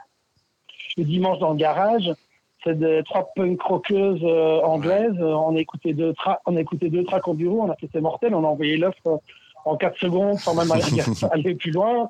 [0.98, 2.12] le dimanche dans le garage,
[2.64, 5.16] c'est des trois punk rockeuses euh, anglaises.
[5.20, 7.76] Euh, On a écouté deux tracks, on a écouté deux tracks au bureau, on a
[7.76, 9.18] fait c'est mortel, on a envoyé l'offre euh,
[9.66, 10.72] en 4 secondes sans même
[11.32, 12.08] aller, plus loin,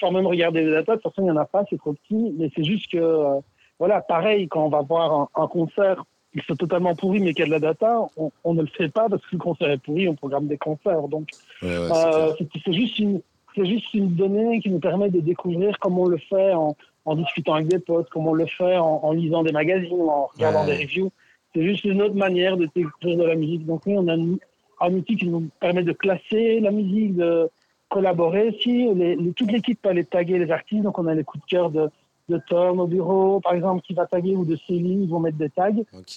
[0.00, 0.96] sans même regarder les datas.
[0.96, 2.34] De toute façon, il n'y en a pas, c'est trop petit.
[2.38, 3.40] Mais c'est juste que,
[3.78, 7.40] voilà, pareil, quand on va voir un, un concert, il soit totalement pourri, mais qu'il
[7.40, 9.70] y a de la data, on, on ne le fait pas parce que le concert
[9.70, 11.08] est pourri, on programme des concerts.
[11.08, 11.28] Donc,
[11.62, 13.20] Ouais, ouais, c'est euh, juste une
[13.54, 16.74] c'est juste une donnée qui nous permet de découvrir comment on le fait en,
[17.04, 20.26] en discutant avec des potes, comment on le fait en, en lisant des magazines, en
[20.34, 20.76] regardant Ouais.
[20.76, 21.10] des reviews.
[21.54, 23.66] C'est juste une autre manière de découvrir de la musique.
[23.66, 24.36] Donc oui, on a un,
[24.80, 27.48] un outil qui nous permet de classer la musique, de
[27.88, 28.88] collaborer aussi.
[28.94, 30.82] Les, les- toute l'équipe peut aller taguer les artistes.
[30.82, 31.90] Donc on a les coups de cœur de,
[32.28, 35.36] de Tom au bureau, par exemple, qui va taguer, ou de Céline, ils vont mettre
[35.38, 35.70] des tags.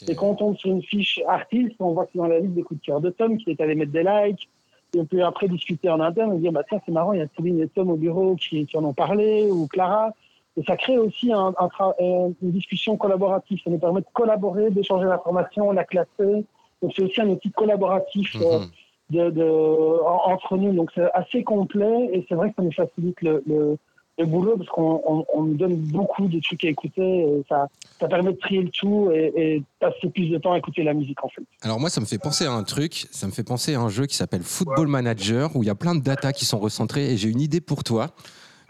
[0.07, 2.63] Et quand on tombe sur une fiche artiste, on voit que dans la liste des
[2.63, 4.47] coups de cœur de Tom qui est allé mettre des likes.
[4.95, 7.21] Et on peut après discuter en interne et dire, bah, tiens, c'est marrant, il y
[7.23, 10.11] a Céline et Tom au bureau qui, qui en ont parlé, ou Clara.
[10.57, 13.59] Et ça crée aussi un, un tra- euh, une discussion collaborative.
[13.63, 16.45] Ça nous permet de collaborer, d'échanger l'information, la classer.
[16.81, 18.67] Donc c'est aussi un outil collaboratif euh, Mhm.
[19.11, 20.73] de, de- en- entre nous.
[20.73, 23.77] Donc c'est assez complet et c'est vrai que ça nous facilite le, le,
[24.17, 27.01] le boulot parce qu'on on, on nous donne beaucoup de trucs à écouter.
[27.21, 27.67] Et ça,
[27.99, 30.93] ça permet de trier le tout et, et passer plus de temps à écouter la
[30.93, 31.43] musique en fait.
[31.63, 33.89] Alors moi, ça me fait penser à un truc, ça me fait penser à un
[33.89, 37.11] jeu qui s'appelle Football Manager, où il y a plein de data qui sont recentrées,
[37.11, 38.07] et j'ai une idée pour toi.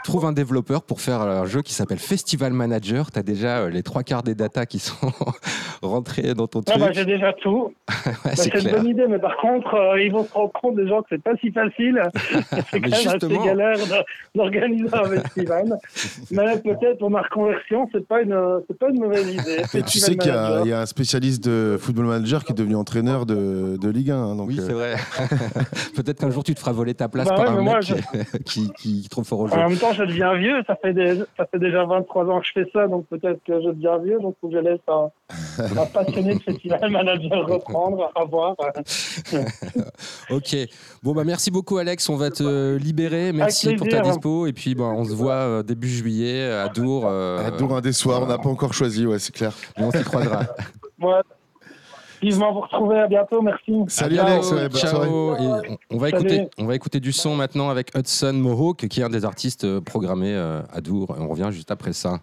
[0.06, 3.12] Trouve un développeur pour faire un jeu qui s'appelle Festival Manager.
[3.12, 4.96] Tu as déjà euh, les trois quarts des datas qui sont
[5.82, 6.80] rentrés dans ton Ah truc.
[6.84, 7.74] bah, j'ai déjà tout.
[8.06, 10.76] Ouais, Bah, c'est une bonne idée, mais par contre, euh, ils vont se rendre compte
[10.76, 12.02] des gens que c'est pas si facile.
[12.72, 13.78] c'est quand même assez galère
[14.36, 15.80] d'organiser un festival.
[16.32, 18.38] mais peut-être pour ma reconversion, c'est pas une,
[18.68, 19.64] c'est pas une mauvaise idée.
[19.88, 23.26] Tu sais qu'il y, a- y un spécialiste de football manager qui est devenu entraîneur
[23.26, 24.16] de, de Ligue 1.
[24.18, 24.96] hein, donc, Oui, euh, c'est vrai.
[25.96, 27.80] Peut-être qu'un jour tu te feras voler ta place Bah par ouais, un mais moi,
[27.80, 29.54] mec qui, qui, qui est trop fort au jeu.
[29.56, 30.62] En même temps, je deviens vieux.
[30.68, 33.62] Ça fait, des, ça fait déjà 23 ans que je fais ça, donc peut-être que
[33.62, 34.20] je deviens vieux.
[34.20, 35.10] Donc je laisse un,
[35.60, 38.56] un passionné de festival manager reprendre, à voir.
[40.30, 40.56] Ok.
[41.04, 42.10] Bon, bah merci beaucoup, Alex.
[42.10, 43.32] On va te libérer.
[43.34, 44.48] Merci pour ta dispo.
[44.48, 47.06] Et puis, bah, on se voit euh, début juillet à Dour.
[47.08, 49.54] euh, À Dour, un des soirs, on n'a pas encore choisi, ouais, c'est clair.
[49.78, 50.42] mais on s'y croisera.
[51.02, 51.20] Ouais.
[52.22, 53.00] Vivement vous retrouver.
[53.00, 53.42] À bientôt.
[53.42, 53.74] Merci.
[53.88, 54.90] Salut Ciao, Alex, ouais, bonne ciao.
[54.92, 55.10] soirée.
[55.10, 56.24] Et on, on va Salut.
[56.26, 59.64] écouter, on va écouter du son maintenant avec Hudson Mohawk, qui est un des artistes
[59.66, 61.16] euh, programmés euh, à Dour.
[61.20, 62.20] On revient juste après ça.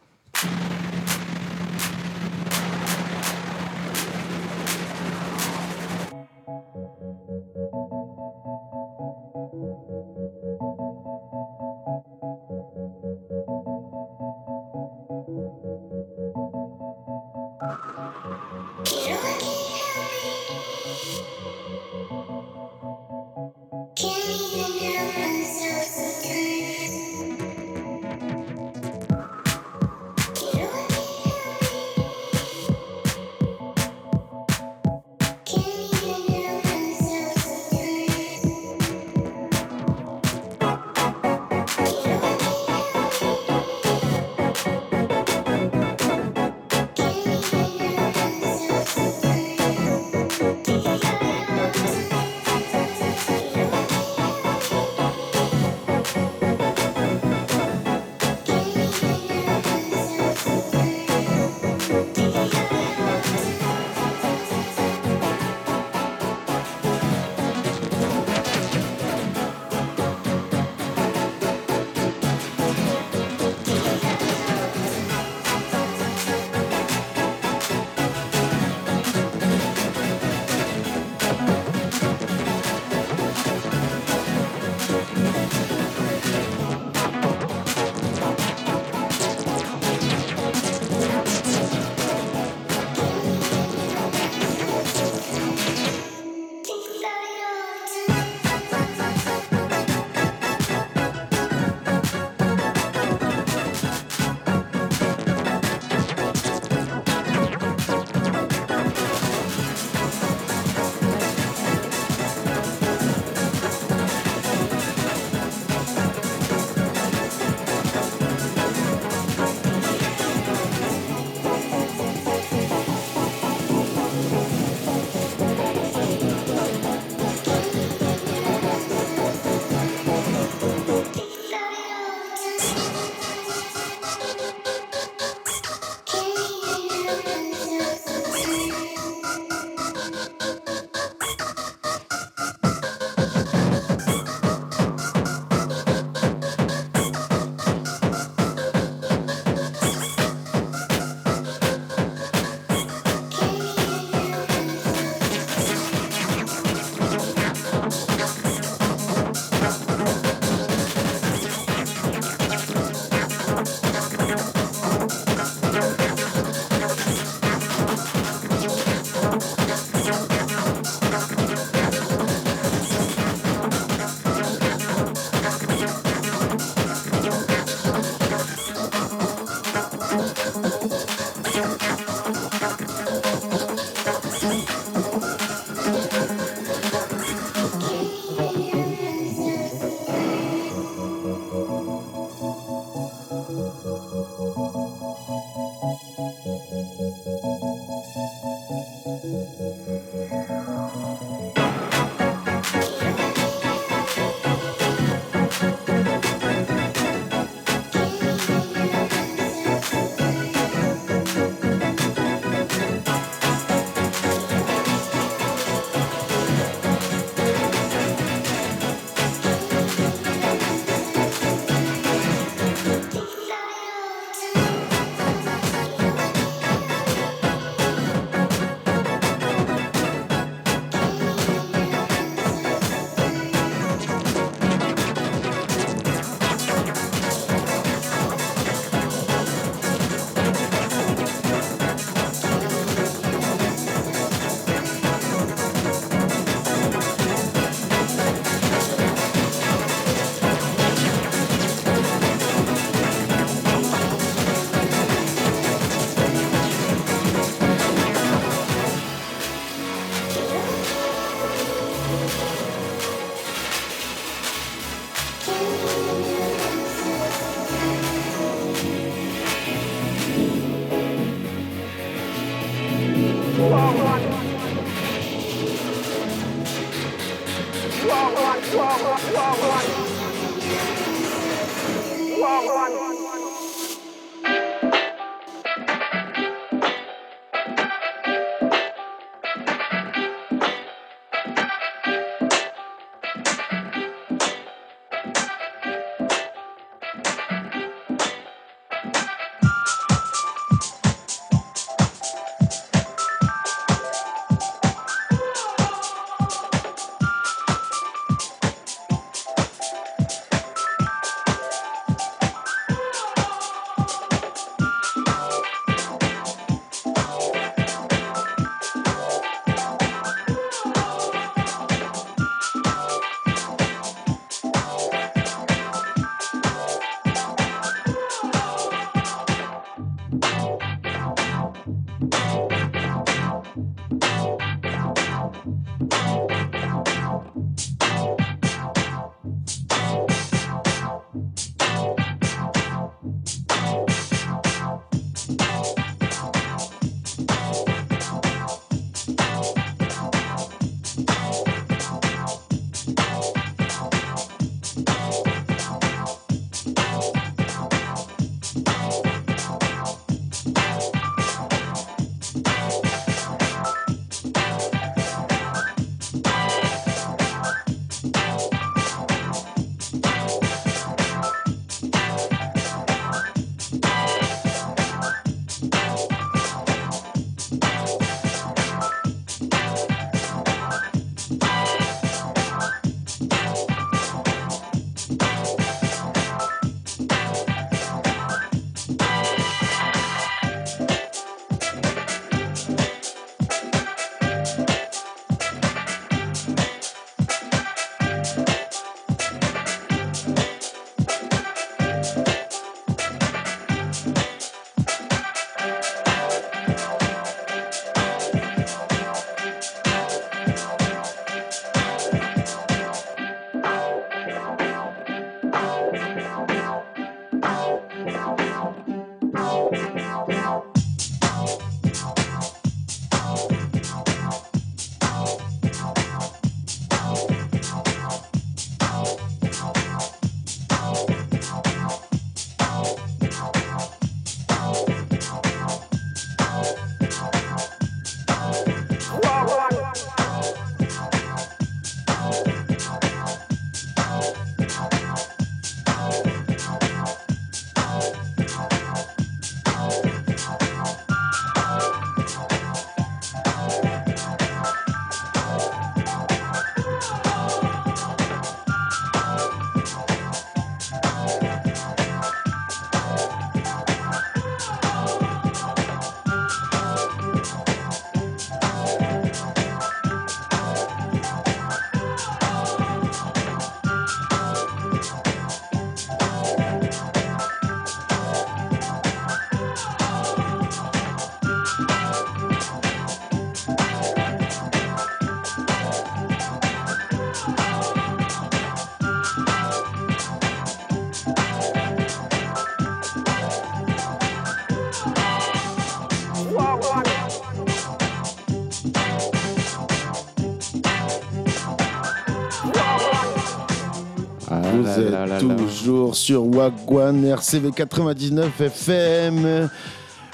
[506.02, 509.88] Toujours sur Wagwan RCV 99 FM.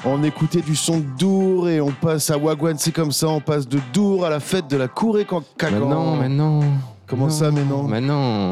[0.05, 3.40] On écoutait du son de Dour et on passe à Wagwan, c'est comme ça, on
[3.40, 5.26] passe de Dour à la fête de la Cour et
[5.62, 6.61] Mais non, mais non.
[7.07, 8.51] Comment ça, mais non Mais non.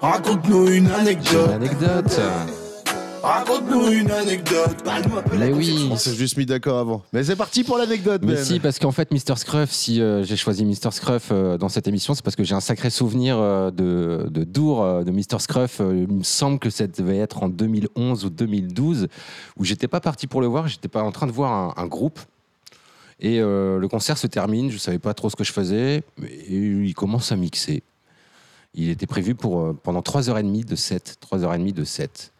[0.00, 2.20] Raconte-nous une J'ai une anecdote.
[3.46, 4.82] Raconte-nous une anecdote.
[4.84, 5.88] Parle-nous un peu de la Mais oui.
[5.90, 7.02] On s'est juste mis d'accord avant.
[7.12, 8.44] Mais c'est parti pour l'anecdote, Mais Ben.
[8.44, 9.36] si, parce qu'en fait, Mr.
[9.36, 10.90] Scruff, si euh, j'ai choisi Mr.
[10.90, 14.44] Scruff euh, dans cette émission, c'est parce que j'ai un sacré souvenir euh, de, de
[14.44, 15.38] Dour, euh, de Mr.
[15.38, 15.80] Scruff.
[15.80, 19.08] Euh, il me semble que ça devait être en 2011 ou 2012,
[19.56, 21.86] où j'étais pas parti pour le voir, j'étais pas en train de voir un, un
[21.86, 22.18] groupe.
[23.20, 26.56] Et euh, le concert se termine, je savais pas trop ce que je faisais, et
[26.56, 27.82] il commence à mixer.
[28.74, 31.16] Il était prévu pour, euh, pendant 3h30 de 7.
[31.30, 32.32] 3h30 de 7.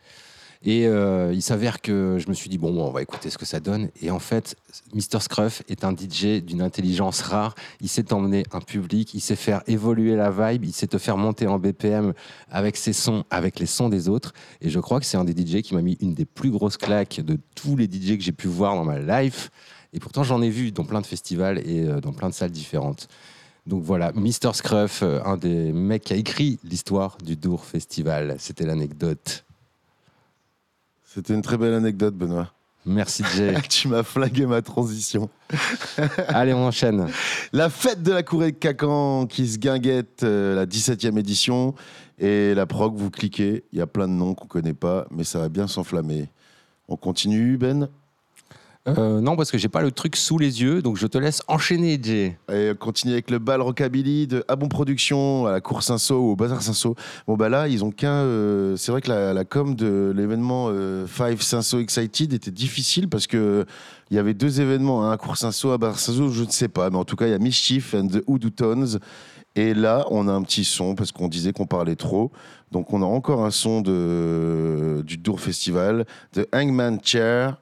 [0.64, 3.44] Et euh, il s'avère que je me suis dit, bon, on va écouter ce que
[3.44, 3.88] ça donne.
[4.00, 4.56] Et en fait,
[4.94, 5.20] Mr.
[5.20, 7.54] Scruff est un DJ d'une intelligence rare.
[7.80, 11.16] Il sait emmener un public, il sait faire évoluer la vibe, il sait te faire
[11.16, 12.14] monter en BPM
[12.50, 14.32] avec ses sons, avec les sons des autres.
[14.60, 16.76] Et je crois que c'est un des DJ qui m'a mis une des plus grosses
[16.76, 19.50] claques de tous les DJ que j'ai pu voir dans ma life.
[19.92, 22.50] Et pourtant, j'en ai vu dans plein de festivals et euh, dans plein de salles
[22.50, 23.08] différentes.
[23.66, 24.52] Donc voilà, Mr.
[24.52, 28.36] Scruff, euh, un des mecs qui a écrit l'histoire du Dour Festival.
[28.38, 29.45] C'était l'anecdote.
[31.16, 32.52] C'était une très belle anecdote, Benoît.
[32.84, 33.54] Merci Jay.
[33.70, 35.30] tu m'as flingué ma transition.
[36.28, 37.08] Allez, on enchaîne.
[37.54, 41.74] La fête de la courée de Cacan qui se guinguette, euh, la 17e édition.
[42.18, 45.24] Et la prog, vous cliquez, il y a plein de noms qu'on connaît pas, mais
[45.24, 46.28] ça va bien s'enflammer.
[46.86, 47.88] On continue, Ben?
[48.88, 51.42] Euh, non, parce que j'ai pas le truc sous les yeux, donc je te laisse
[51.48, 52.38] enchaîner, Jay.
[52.52, 56.30] Et on continue avec le bal rockabilly de Abon Production à la Cour Saint-Sau ou
[56.30, 56.94] au Bazar Saint-Sau.
[57.26, 58.12] Bon bah là, ils ont qu'un.
[58.12, 63.26] euh, c'est vrai que la, com de l'événement euh, Five Saint-Sau Excited était difficile parce
[63.26, 63.66] que
[64.10, 66.68] il y avait deux événements, un à Cour Saint-Sau, à Bazar Saint-Sau, je ne sais
[66.68, 69.00] pas, mais en tout cas il y a Mischief and the Hoodoo Tones.
[69.56, 72.30] Et là, on a un petit son parce qu'on disait qu'on parlait trop.
[72.70, 77.56] Donc on a encore un son de, du Dour Festival de Hangman Chair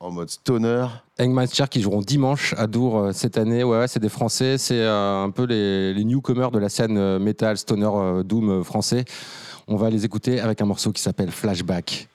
[0.00, 0.86] en mode stoner.
[1.20, 3.62] Hangmaster qui joueront dimanche à Dour euh, cette année.
[3.62, 4.56] Ouais, ouais, c'est des Français.
[4.56, 9.04] C'est euh, un peu les, newcomers de la scène euh, metal, stoner, doom français.
[9.68, 12.08] On va les écouter avec un morceau qui s'appelle Flashback.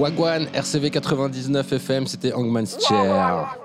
[0.00, 3.58] Wagwan, RCV 99 FM, c'était Hangman's Chair.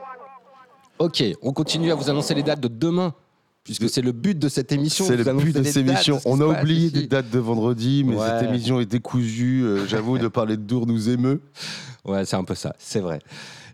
[0.99, 3.13] Ok, on continue à vous annoncer les dates de demain,
[3.63, 5.05] puisque c'est le but de cette émission.
[5.05, 6.19] C'est le but de cette émission.
[6.25, 8.27] On a oublié des dates de vendredi, mais Ouais.
[8.27, 9.63] cette émission est décousue.
[9.63, 11.41] Euh, J'avoue, de parler de Dour nous émeut.
[12.03, 13.19] Ouais, c'est un peu ça, c'est vrai.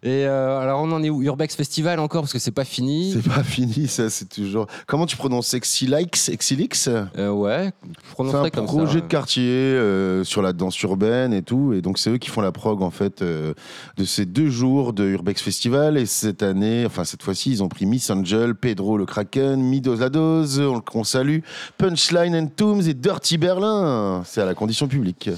[0.03, 1.21] Et euh, alors, on en est où?
[1.21, 3.11] Urbex Festival encore, parce que c'est pas fini.
[3.13, 4.65] C'est pas fini, ça, c'est toujours.
[4.87, 5.53] Comment tu prononces?
[5.53, 6.87] Exilix Exilix?
[6.87, 7.71] Euh, ouais,
[8.17, 8.61] C'est un comme ça.
[8.63, 9.01] projet ouais.
[9.01, 11.73] de quartier euh, sur la danse urbaine et tout.
[11.73, 13.53] Et donc, c'est eux qui font la prog, en fait, euh,
[13.97, 15.97] de ces deux jours de Urbex Festival.
[15.97, 19.97] Et cette année, enfin, cette fois-ci, ils ont pris Miss Angel, Pedro le Kraken, Midos
[19.97, 21.41] la Dose, on, on salue,
[21.77, 24.23] Punchline and Tooms et Dirty Berlin.
[24.25, 25.29] C'est à la condition publique.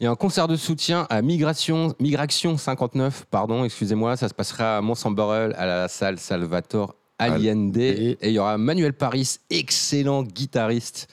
[0.00, 4.34] Il y a un concert de soutien à Migration, Migration 59, pardon, excusez-moi, ça se
[4.34, 7.76] passera à Mont-Saint-Borel à la salle Salvatore Allende.
[7.76, 11.08] Et- Et il y aura Manuel Paris, excellent guitariste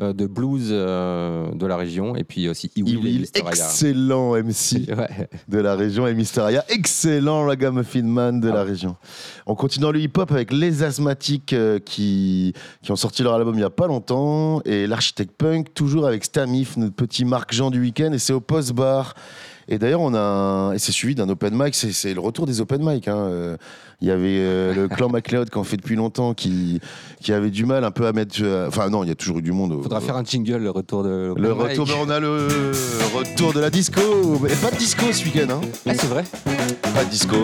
[0.00, 2.16] euh, de blues euh, de la région.
[2.16, 5.28] Et puis aussi Iwil excellent MC Ouais.
[5.48, 8.96] de la région, et Mysteria, excellent ragamuffin man de la région.
[9.46, 13.54] On continue dans le hip-hop avec les Asthmatiques euh, qui, qui ont sorti leur album
[13.54, 17.70] il n'y a pas longtemps, et l'architecte punk, toujours avec Stamif, notre petit Marc Jean
[17.70, 19.14] du week-end, et c'est au Post Bar.
[19.72, 22.60] Et d'ailleurs, on a un- et c'est suivi d'un open mic, c'est, le retour des
[22.60, 23.06] open mic.
[23.08, 23.16] hein.
[23.16, 23.56] Euh,
[24.02, 26.80] Il y avait euh, le clan MacLeod qui en fait depuis longtemps, qui,
[27.22, 28.36] qui avait du mal un peu à mettre.
[28.40, 29.72] euh, Enfin, non, il y a toujours eu du monde.
[29.72, 31.34] au- Faudra faire un jingle, le retour de.
[31.36, 31.78] le Mike.
[31.78, 32.48] retour, ben, on a le
[33.14, 34.00] retour de la disco.
[34.42, 35.60] Mais pas de disco ce week-end, hein.
[35.86, 36.24] Ah, c'est vrai
[36.94, 37.36] Pas de disco.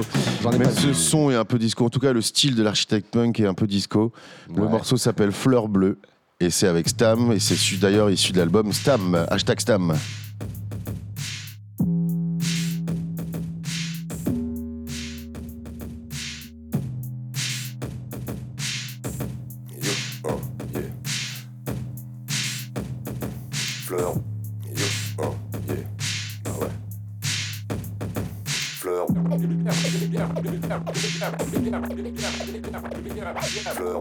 [0.51, 1.85] Ai pas ce son est un peu disco.
[1.85, 4.13] En tout cas, le style de l'architecte punk est un peu disco.
[4.57, 5.99] Le morceau s'appelle Fleur Bleue.
[6.41, 7.33] Et c'est avec Stam.
[7.33, 9.27] Et c'est d'ailleurs issu de l'album Stam.
[9.31, 9.93] Hashtag Stam.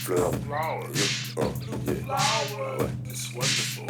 [0.00, 0.32] Fleur.
[0.32, 0.86] Flower.
[0.94, 1.04] Yo,
[1.38, 1.52] oh,
[1.86, 1.94] yeah.
[2.04, 2.90] Flower.
[3.04, 3.86] It's wonderful.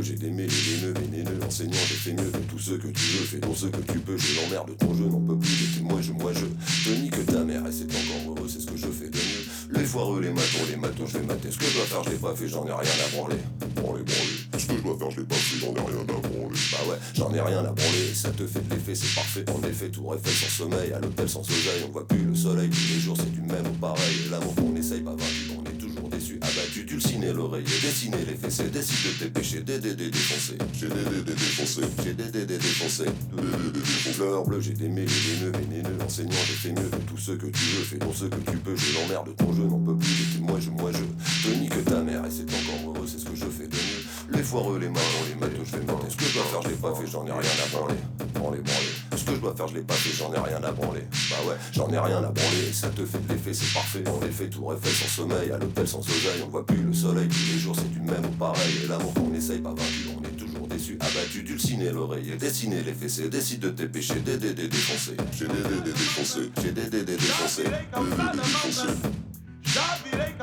[0.00, 3.04] J'ai des mêlés, des nœuds vénéneux, enseignant, j'ai fait mieux, fais tout ce que tu
[3.12, 5.82] veux, fais donc ce que tu peux, je l'emmerde, ton jeu n'en peut plus, tes
[5.82, 8.76] moi je, moi je, te nique ta mère, et c'est encore heureux, c'est ce que
[8.78, 9.78] je fais de mieux.
[9.78, 12.10] Les foireux, les matons, les matos, je vais mater, ce que je dois faire, je
[12.10, 13.36] l'ai pas fait, j'en ai rien à branler.
[13.76, 16.28] Branler, branler, ce que je dois faire, je l'ai pas fait, j'en ai rien à
[16.28, 16.58] branler.
[16.72, 19.62] Bah ouais, j'en ai rien à branler, ça te fait de l'effet, c'est parfait, en
[19.68, 22.94] effet, tout réfait sans sommeil, à l'hôtel sans soleil, on voit plus le soleil, tous
[22.94, 26.84] les jours c'est du même ou pareil, l'amour qu'on essaye, pas vaincu, toujours déçu, abattu,
[26.84, 32.14] dulciné l'oreiller, dessiner les fessées, décide de tes péchés, des défoncés, j'ai des défoncés, j'ai
[32.14, 33.04] des défoncés.
[34.14, 37.32] Fleur bleue, j'ai des mêlés, des nœuds vénéneux, enseignant, j'ai fait mieux, fais tout ce
[37.32, 39.96] que tu veux, fais donc ce que tu peux, je l'emmerde, ton jeu n'en peut
[39.96, 43.24] plus, moi je, moi je, te nique ta mère, et c'est encore heureux, c'est ce
[43.24, 43.79] que je fais de.
[44.40, 46.68] Les foireux, les marrons, les matos, je vais mater, ce que je dois faire, je
[46.68, 47.94] l'ai pas fait, j'en ai rien à branler,
[48.32, 48.92] branler, branler.
[49.14, 51.02] Ce que je dois faire, je l'ai pas fait, j'en ai rien à branler.
[51.28, 54.02] Bah ouais, j'en ai rien à branler, ça te fait de l'effet, c'est parfait.
[54.08, 57.28] En effet, tout réfait sans sommeil, à l'hôtel sans oseille, on voit plus le soleil,
[57.28, 58.78] tous les jours c'est du même ou pareil.
[58.82, 62.94] Et l'amour qu'on essaye, pas vaincu, on est toujours déçu, abattu, dulciné l'oreiller, dessiner les
[62.94, 65.18] fessées, décide de tes péchés, des défoncés.
[65.38, 67.64] J'ai des défoncés, j'ai des des des défoncés.
[69.62, 70.34] Já virei.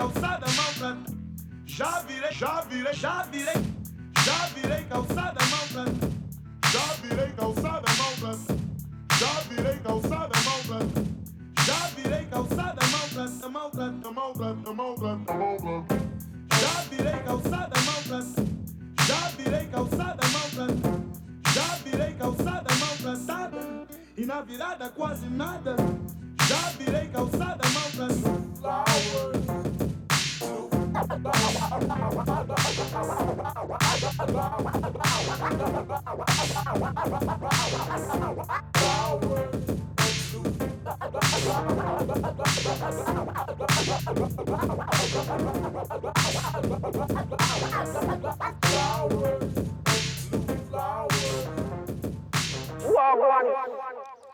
[1.78, 3.77] Já virei, já virei,
[4.28, 4.84] já virei.
[4.90, 6.08] Calçada maltrata.
[6.72, 8.54] Já virei calçada maltrata.
[9.20, 11.02] Já virei calçada maltrata.
[11.66, 15.96] Já virei calçada maltrata, maltrata, maltrata, maltrata, maltrata.
[16.60, 18.44] Já virei calçada maltrata.
[19.08, 20.90] Já virei calçada maltrata.
[21.54, 23.88] Já virei calçada maltratada.
[24.18, 25.76] E na virada quase nada.
[26.48, 28.38] Já virei calçada maltratada.
[28.60, 29.67] Flowers.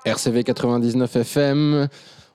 [0.06, 1.88] RCV 99 FM,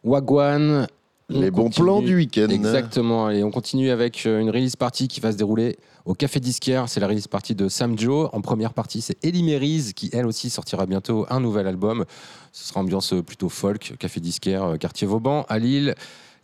[0.02, 0.88] Wagwan.
[1.30, 1.84] Les bons continue.
[1.86, 2.48] plans du week-end.
[2.48, 3.30] Exactement.
[3.30, 6.88] Et on continue avec euh, une release party qui va se dérouler au Café Disquaire.
[6.88, 8.30] C'est la release party de Sam Joe.
[8.32, 12.04] En première partie, c'est Ellie Merise qui, elle aussi, sortira bientôt un nouvel album.
[12.52, 15.94] Ce sera ambiance euh, plutôt folk, Café Disquaire, euh, quartier Vauban, à Lille.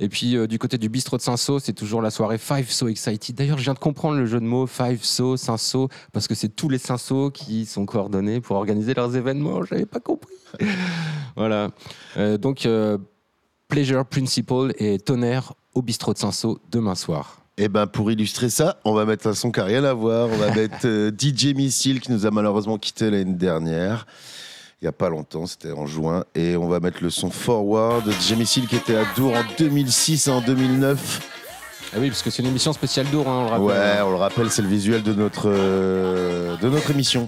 [0.01, 2.89] Et puis euh, du côté du bistrot de Saint-Saul, c'est toujours la soirée Five So
[2.89, 3.37] Excited.
[3.37, 6.49] D'ailleurs, je viens de comprendre le jeu de mots Five So, Saint-Saul, parce que c'est
[6.49, 9.65] tous les Saint-Saul qui sont coordonnés pour organiser leurs événements.
[9.65, 10.35] J'avais pas compris.
[11.37, 11.71] voilà.
[12.17, 12.99] Euh, donc, euh,
[13.69, 17.41] Pleasure Principle et Tonnerre au bistrot de Saint-Saul demain soir.
[17.57, 20.29] Et ben pour illustrer ça, on va mettre un son qui n'a rien à voir.
[20.29, 24.07] On va mettre euh, DJ Missile qui nous a malheureusement quitté l'année dernière.
[24.81, 26.25] Il n'y a pas longtemps, c'était en juin.
[26.35, 29.45] Et on va mettre le son Forward de DJ Missile qui était à Dour en
[29.59, 31.31] 2006 et en 2009.
[31.95, 33.67] Ah oui, parce que c'est une émission spéciale d'Our, hein, on le rappelle.
[33.67, 37.25] Ouais, on le rappelle, c'est le visuel de notre, euh, de notre émission.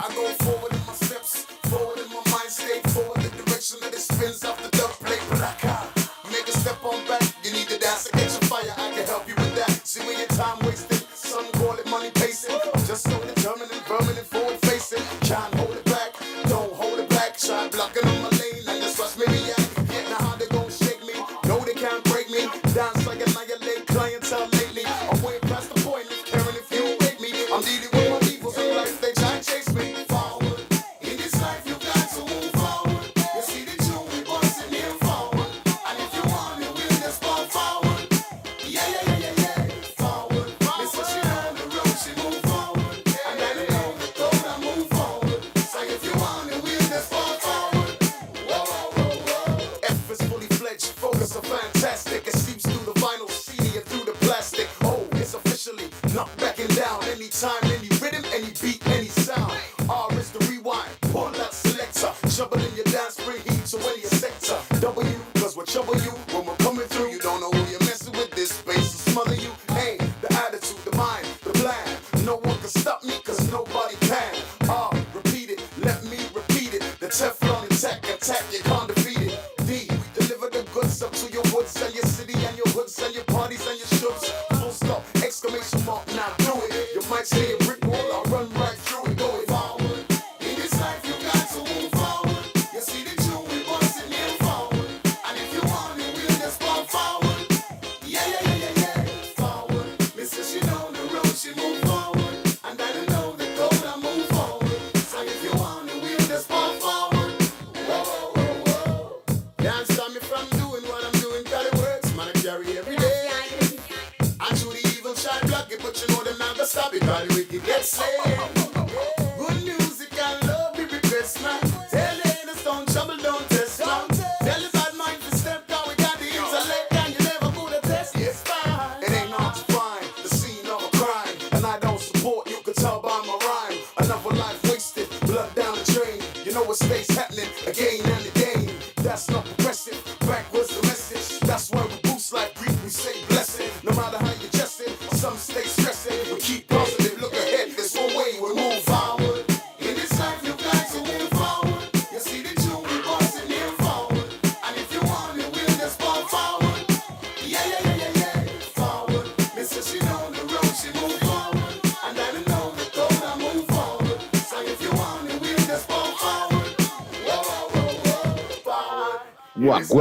[9.86, 11.06] See when your time wasted.
[11.14, 12.58] Some call it money pacing.
[12.88, 15.04] Just so determined and vermin and forward facing.
[15.20, 15.85] Can't hold it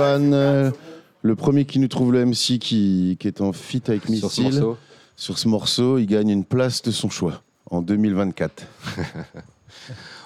[0.02, 0.72] Euh,
[1.22, 4.42] le premier qui nous trouve le MC qui, qui est en fit avec Sur ce
[4.42, 4.62] Missile.
[4.62, 4.78] morceau.
[5.16, 7.42] Sur ce morceau, il gagne une place de son choix
[7.72, 8.64] en 2024.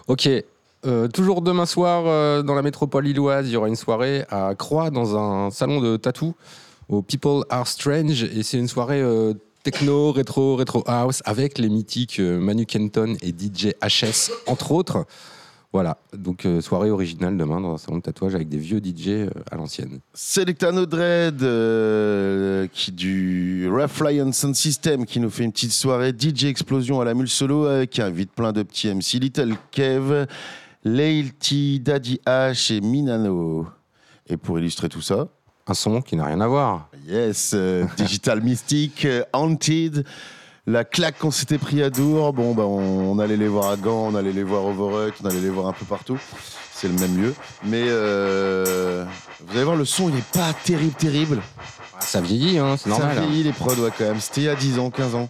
[0.08, 0.28] Ok.
[0.88, 4.56] Euh, toujours demain soir, euh, dans la métropole lilloise, il y aura une soirée à
[4.56, 6.34] Croix, dans un salon de tatou,
[6.88, 8.24] au People Are Strange.
[8.24, 13.30] Et c'est une soirée euh, techno, rétro, rétro house, avec les mythiques Manu Kenton et
[13.30, 15.06] DJ HS, entre autres.
[15.72, 19.10] Voilà, donc euh, soirée originale demain dans un salon de tatouage avec des vieux DJ
[19.10, 20.00] euh, à l'ancienne.
[20.16, 26.12] Selectano Dread, euh, qui du Rough Lion Sound System, qui nous fait une petite soirée
[26.12, 30.26] DJ Explosion à la mule solo avec un vide plein de petits MC Little Kev,
[30.84, 33.68] Leilty, Daddy H et Minano.
[34.28, 35.28] Et pour illustrer tout ça,
[35.68, 36.90] Un son qui n'a rien à voir.
[37.08, 40.04] yes, euh, Digital Mystic, euh, Haunted.
[40.70, 43.76] La claque qu'on s'était pris à Dour, bon, bah, on, on allait les voir à
[43.76, 46.20] Gand, on allait les voir au Overuck, on allait les voir un peu partout.
[46.72, 47.34] C'est le même lieu.
[47.64, 49.04] Mais euh,
[49.48, 51.42] vous allez voir, le son, il n'est pas terrible, terrible.
[51.96, 53.16] Ah, Ça vieillit, hein, c'est normal.
[53.16, 53.26] Ça hein.
[53.26, 54.20] vieillit les prods, ouais, quand même.
[54.20, 55.30] C'était il y a 10 ans, 15 ans.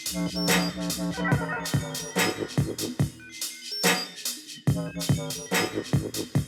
[0.00, 0.32] Thank
[6.36, 6.47] you.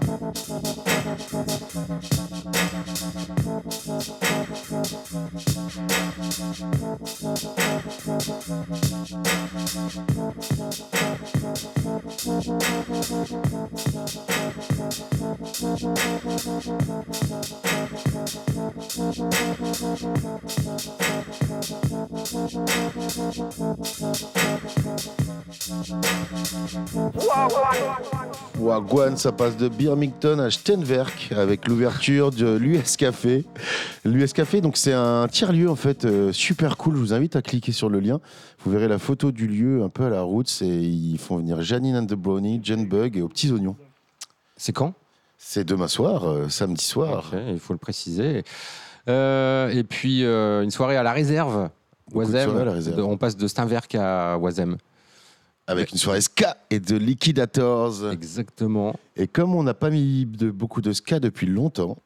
[28.59, 33.45] Wagwan, ça passe de Birmingham à Steenwerk avec l'ouverture de l'US Café.
[34.03, 36.95] L'US Café, donc c'est un tiers-lieu en fait euh, super cool.
[36.95, 38.19] Je vous invite à cliquer sur le lien.
[38.65, 40.47] Vous verrez la photo du lieu un peu à la route.
[40.47, 43.75] C'est ils font venir Janine and the Brownie, Jen Bug et aux petits oignons.
[44.57, 44.93] C'est quand?
[45.37, 47.31] C'est demain soir, euh, samedi soir.
[47.49, 48.43] Il faut le préciser.
[49.09, 51.69] Euh, et puis une soirée à la réserve.
[52.11, 52.95] Soirées.
[52.95, 54.77] De- on passe de Steinwerk à Oisem.
[55.67, 58.11] Avec une soirée ska et de Liquidators.
[58.11, 58.93] Exactement.
[59.15, 61.97] Et comme on n'a pas mis de, beaucoup de ska depuis longtemps,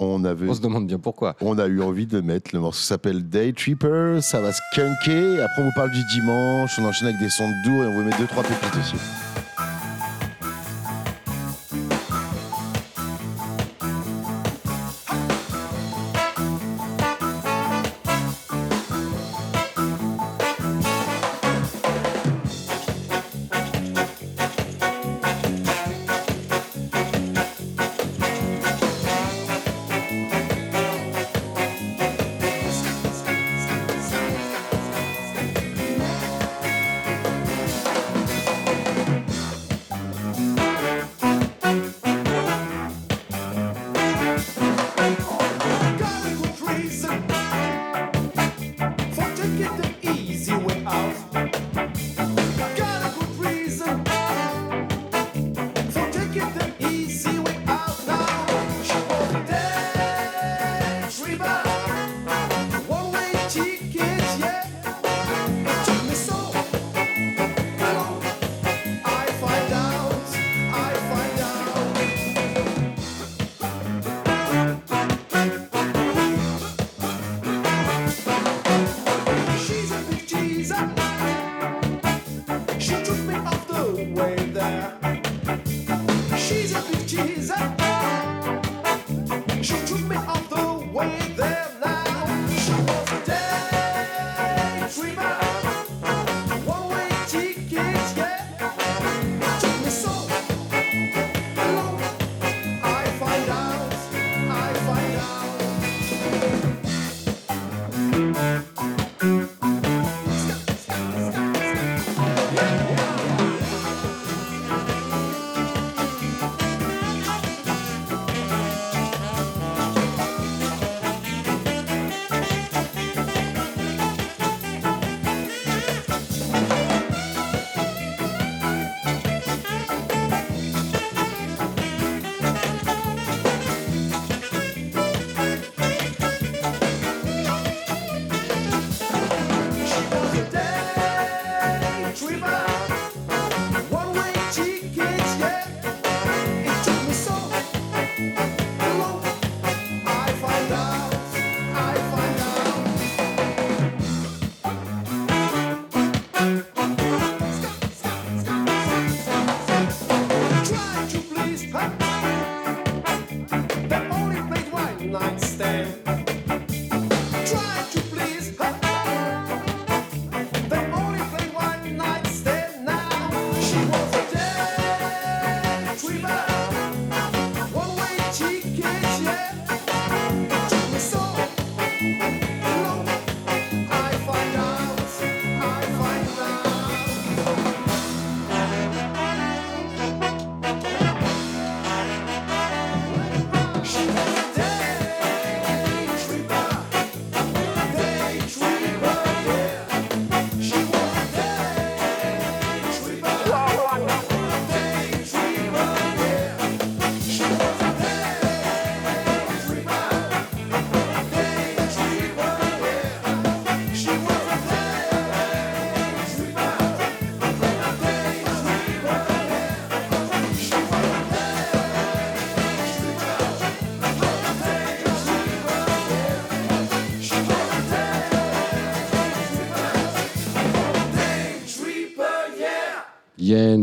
[0.00, 0.48] on avait.
[0.48, 1.34] On se demande bien pourquoi.
[1.40, 5.40] On a eu envie de mettre le morceau s'appelle Day Tripper, ça va skunker.
[5.42, 7.92] Après, on vous parle du dimanche, on enchaîne avec des sons de doux et on
[7.94, 8.96] vous met deux trois pépites aussi.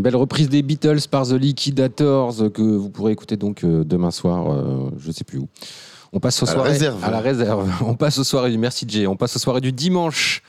[0.04, 4.52] Belle reprise des Beatles par The Liquidators que vous pourrez écouter donc euh, demain soir,
[4.52, 5.48] euh, je sais plus où.
[6.12, 7.04] On passe aux À la soirées réserve.
[7.04, 7.70] à la réserve.
[7.88, 9.08] On passe aux soirées du merci Jay.
[9.08, 10.44] On passe aux soirées du dimanche.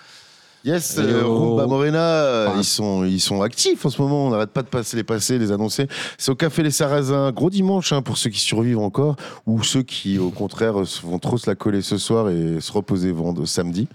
[0.63, 2.55] Yes, euh, Rumba Morena, euh, Ah.
[2.59, 4.27] ils, sont, ils sont actifs en ce moment.
[4.27, 5.87] On n'arrête pas de passer les passer, les annoncer.
[6.19, 7.33] C'est au Café Les Sarrasins.
[7.33, 11.19] Gros dimanche hein, pour ceux qui survivent encore ou ceux qui, au contraire, euh, vont
[11.19, 13.89] trop se la coller ce soir et se reposer vendre samedi.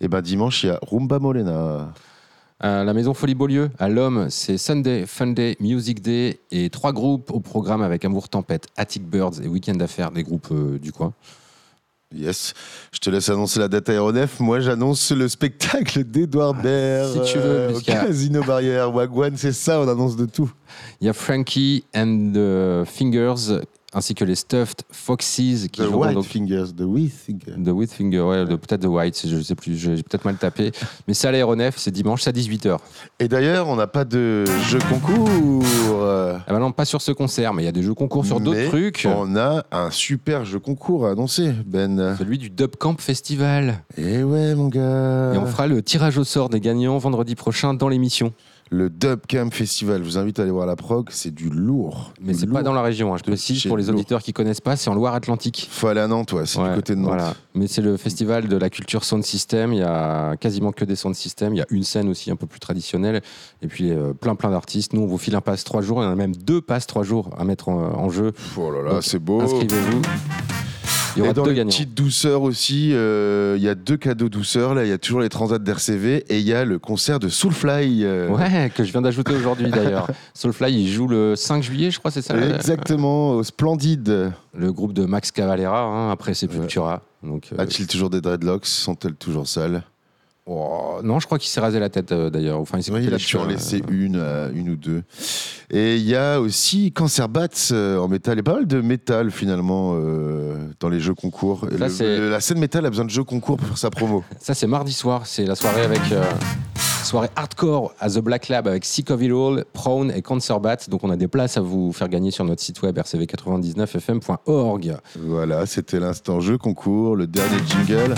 [0.00, 1.92] Et ben dimanche, il y a Rumba Morena.
[2.60, 6.92] À la Maison Folie Beaulieu, à l'Homme, c'est Sunday, Fun Day, Music Day et trois
[6.92, 10.92] groupes au programme avec Amour Tempête, Attic Birds et Weekend Affaires, des groupes euh, du
[10.92, 11.12] coin.
[12.14, 12.54] Yes.
[12.92, 14.38] Je te laisse annoncer la date aéronef.
[14.38, 17.12] Moi, j'annonce le spectacle d'Edouard Baird.
[17.12, 18.94] si tu veux, euh, au Casino Barrière.
[18.94, 20.50] Wagwan, c'est ça, on annonce de tout.
[21.00, 23.62] Il y a Frankie and the Fingers
[23.94, 27.62] ainsi que les Stuffed Foxes qui The joueront White donc- Fingers, The White Fingers.
[27.64, 30.72] The White Finger, ouais, peut-être The White, je sais plus, j'ai peut-être mal tapé.
[31.08, 32.78] Mais c'est à l'aéronef, c'est dimanche, c'est à 18h.
[33.20, 35.64] Et d'ailleurs, on n'a pas de jeu concours.
[36.46, 38.40] Ah bah non, pas sur ce concert, mais il y a des jeux concours sur
[38.40, 39.06] d'autres trucs.
[39.10, 42.16] On a un super jeu concours à annoncer, Ben.
[42.18, 43.82] Celui du Dub Camp Festival.
[43.96, 45.32] Et ouais, mon gars.
[45.34, 48.32] Et on fera le tirage au sort des gagnants vendredi prochain dans l'émission.
[48.76, 50.00] Le Dub Camp Festival.
[50.02, 51.06] Je vous invite à aller voir la prog.
[51.10, 52.12] C'est du lourd.
[52.20, 54.74] Mais c'est pas dans la région, hein, je précise pour les auditeurs qui connaissent pas,
[54.74, 55.68] c'est en Loire-Atlantique.
[55.70, 56.44] Faut aller à Nantes, ouais.
[56.44, 57.06] C'est Ouais, du côté de Nantes.
[57.08, 57.34] voilà.
[57.54, 59.72] Mais c'est le festival de la culture sound system.
[59.72, 61.54] Il y a quasiment que des sound systems.
[61.54, 63.22] Il y a une scène aussi un peu plus traditionnelle.
[63.62, 64.92] Et puis euh, plein plein d'artistes.
[64.92, 66.02] Nous, on vous file un pass trois jours.
[66.02, 68.32] Il y en a même deux passes trois jours à mettre en, en jeu.
[68.56, 69.40] Oh là là, c'est beau.
[69.40, 70.02] Inscrivez-vous.
[71.16, 71.70] Il y aura dans deux les gagnants.
[71.70, 74.74] petites douceurs aussi, euh, il y a deux cadeaux douceurs.
[74.74, 77.28] Là, il y a toujours les transats d'RCV et il y a le concert de
[77.28, 78.04] Soulfly.
[78.04, 80.08] euh, Ouais, que je viens d'ajouter aujourd'hui d'ailleurs.
[80.34, 84.32] Soulfly, il joue le 5 juillet, je crois, c'est ça Exactement, au Splendide.
[84.56, 87.02] Le groupe de Max Cavalera, hein, après Sepultura.
[87.22, 88.66] Donc, euh, A-t-il toujours des dreadlocks?
[88.66, 89.82] Sont-elles toujours sales?
[90.46, 92.58] Oh, non, je crois qu'il s'est rasé la tête euh, d'ailleurs.
[92.60, 95.02] Enfin, il s'est Oui, coupé il a en laisser une, euh, une ou deux.
[95.70, 98.34] Et il y a aussi Cancer Bats euh, en métal.
[98.34, 99.94] Il y a pas mal de métal finalement
[100.80, 101.66] dans les jeux concours.
[101.72, 103.78] Et Ça, le- c'est- le- la scène métal a besoin de jeux concours pour faire
[103.78, 104.22] sa promo.
[104.40, 105.26] Ça, c'est mardi soir.
[105.26, 106.00] C'est la soirée avec.
[107.04, 110.88] soirée hardcore à The Black Lab avec Sick of It All, Prone et Cancer Bat.
[110.88, 114.96] Donc, on a des places à vous faire gagner sur notre site web rcv99fm.org.
[115.20, 118.14] Voilà, c'était l'instant jeu concours, le dernier jingle.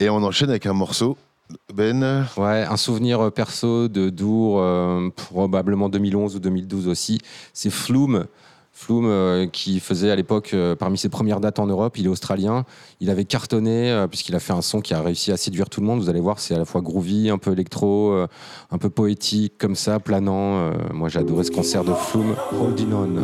[0.00, 1.13] Et on enchaîne avec un morceau.
[1.74, 7.18] Ben, Ouais, un souvenir euh, perso de Dour, euh, probablement 2011 ou 2012 aussi.
[7.52, 8.26] C'est Flume.
[8.76, 12.08] Flume euh, qui faisait à l'époque, euh, parmi ses premières dates en Europe, il est
[12.08, 12.64] australien.
[12.98, 15.80] Il avait cartonné euh, puisqu'il a fait un son qui a réussi à séduire tout
[15.80, 16.00] le monde.
[16.00, 18.26] Vous allez voir, c'est à la fois groovy, un peu électro, euh,
[18.72, 20.56] un peu poétique, comme ça, planant.
[20.56, 23.14] Euh, moi, j'ai adoré ce concert de Flume, Holding On.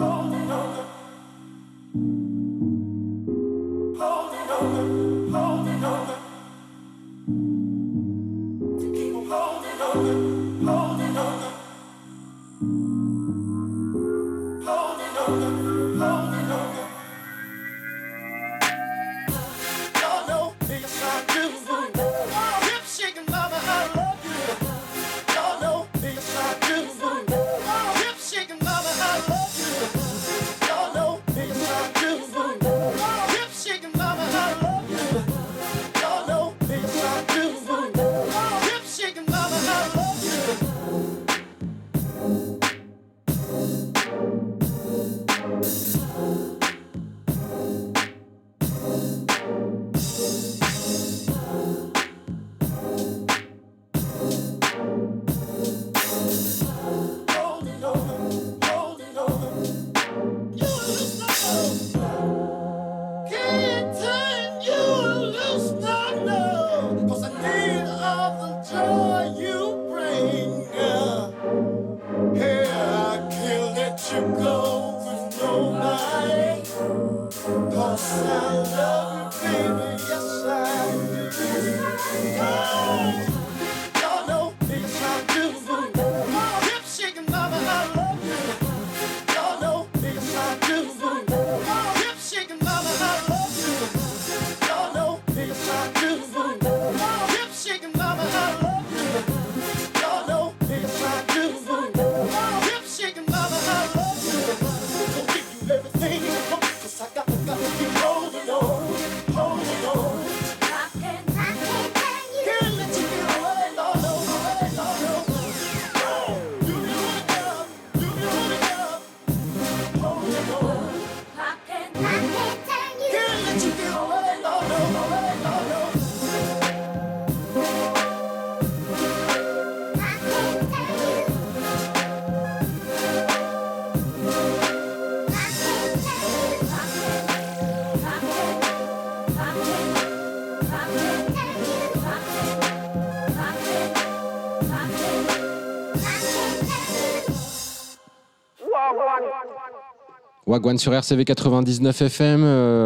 [150.60, 152.44] Wagwan sur RCV 99 FM.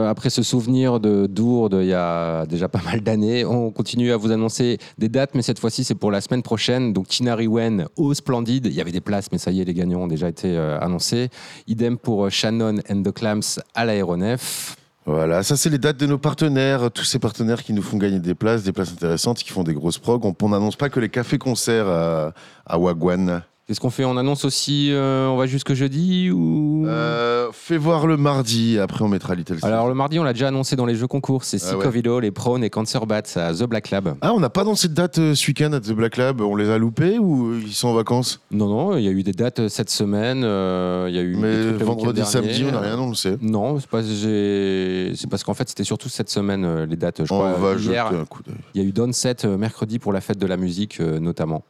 [0.09, 4.17] après ce souvenir de Dourde il y a déjà pas mal d'années, on continue à
[4.17, 6.93] vous annoncer des dates, mais cette fois-ci c'est pour la semaine prochaine.
[6.93, 8.67] Donc Tina Riwen au Splendide.
[8.67, 10.79] Il y avait des places, mais ça y est, les gagnants ont déjà été euh,
[10.79, 11.31] annoncés.
[11.67, 14.77] Idem pour euh, Shannon and the Clams à l'aéronef.
[15.05, 18.21] Voilà, ça c'est les dates de nos partenaires, tous ces partenaires qui nous font gagner
[18.21, 20.25] des places, des places intéressantes, qui font des grosses prog.
[20.25, 22.35] On on n'annonce pas que les cafés-concerts à,
[22.67, 23.43] à Wagwan.
[23.67, 26.85] Qu'est-ce qu'on fait On annonce aussi, euh, on va jusque jeudi ou?
[26.87, 29.57] Euh, fais voir le mardi, après on mettra Little.
[29.63, 31.45] Alors le mardi, on l'a déjà annoncé dans les jeux concours.
[31.45, 32.09] C'est Ah Sick ouais.
[32.17, 34.17] All, les Prone et Cancer Bats à The Black Lab.
[34.21, 36.57] Ah, on n'a pas dans cette date euh, ce week-end à The Black Lab, on
[36.57, 38.39] les a loupés ou ils sont en vacances?
[38.51, 40.43] Non, non, il y a eu des dates euh, cette semaine.
[40.45, 42.69] euh, Il y a eu Mais trucs le vendredi, week-end samedi, dernier.
[42.69, 43.37] on n'a rien annoncé.
[43.41, 47.25] Non, c'est pas- j'ai- c'est parce qu'en fait, c'était surtout cette semaine euh, les dates.
[47.25, 48.57] Je On crois va hier, jeter un coup d'œil.
[48.75, 51.63] il y a eu Downset euh, mercredi pour la fête de la musique euh, notamment.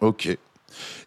[0.00, 0.36] Ok.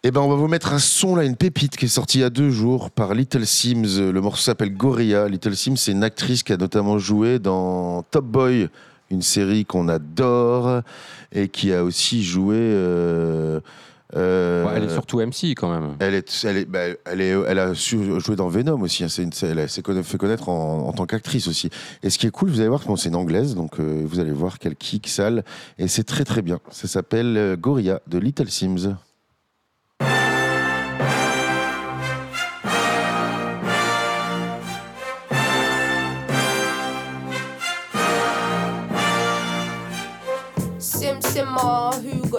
[0.04, 2.22] Eh ben, on va vous mettre un son là, une pépite qui est sortie il
[2.22, 4.00] y a deux jours par Little Sims.
[4.12, 5.28] Le morceau s'appelle Gorilla.
[5.28, 8.70] Little Sims, c'est une actrice qui a notamment joué dans Top Boy,
[9.12, 10.82] une série qu'on adore,
[11.32, 12.56] et qui a aussi joué.
[12.60, 13.60] euh,
[14.16, 15.96] euh, Ouais, elle est surtout MC quand même.
[16.00, 19.04] Elle, est, elle, est, bah, elle, est, elle a su jouer dans Venom aussi.
[19.06, 19.08] hein.
[19.20, 21.70] Une- elle s'est fait connaître en, en tant qu'actrice aussi.
[22.04, 24.20] Et ce qui est cool, vous allez voir, bon, c'est une anglaise, donc euh, vous
[24.20, 25.46] allez voir quel kick sale.
[25.78, 26.60] Et c'est très très bien.
[26.72, 28.96] Ça s'appelle Gorilla de Little Sims.
[41.62, 42.21] who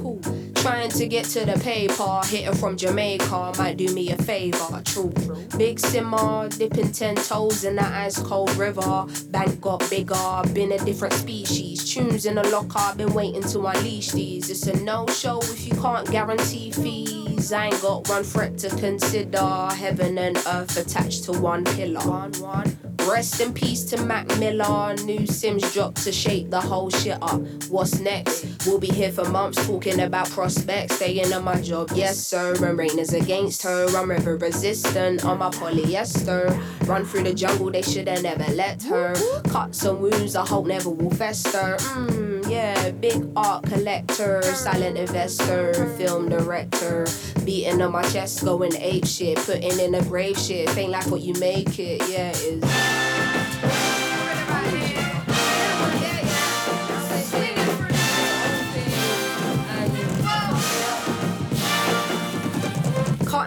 [0.00, 0.20] cool.
[0.56, 4.82] Trying to get to the paper, hitting from Jamaica might do me a favor.
[4.84, 5.36] True, true.
[5.56, 9.06] Big simmer, dipping ten toes in the ice cold river.
[9.30, 11.92] Bank got bigger, been a different species.
[11.92, 14.50] Tunes in the locker, been waiting to unleash these.
[14.50, 17.52] It's a no show if you can't guarantee fees.
[17.52, 19.68] I ain't got one threat to consider.
[19.72, 22.00] Heaven and earth attached to one pillar.
[22.00, 22.78] One, one.
[23.08, 24.94] Rest in peace to Mac Miller.
[25.04, 27.40] New Sims dropped to shake the whole shit up.
[27.70, 28.66] What's next?
[28.66, 30.96] We'll be here for months talking about prospects.
[30.96, 32.54] Staying on my job, yes sir.
[32.64, 33.86] And rain is against her.
[33.96, 36.48] I'm river resistant on my polyester.
[36.86, 39.14] Run through the jungle, they shoulda never let her.
[39.48, 41.76] Cut some wounds, I hope never will fester.
[41.78, 47.06] Mmm, yeah, big art collector, silent investor, film director.
[47.44, 50.76] Beating on my chest, going ape shit, putting in a grave shit.
[50.76, 53.07] Ain't like what you make it, yeah, it is.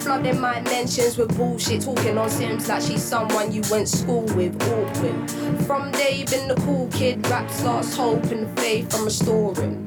[0.00, 1.82] flooding my mentions with bullshit.
[1.82, 4.54] Talking on Sims like she's someone you went school with.
[4.62, 5.30] Awkward.
[5.66, 7.26] From day been the cool kid.
[7.28, 9.86] Raps lost hope and faith I'm restoring.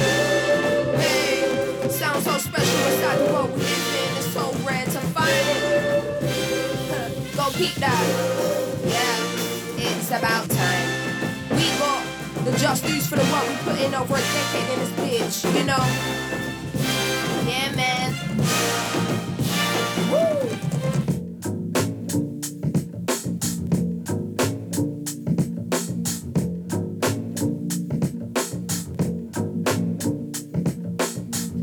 [8.85, 9.17] Yeah,
[9.77, 10.89] it's about time.
[11.51, 12.03] We got
[12.45, 15.57] the Just dues for the work we put in over a decade in this bitch,
[15.57, 15.83] you know?
[17.47, 18.09] Yeah, man.
[20.11, 20.40] Woo!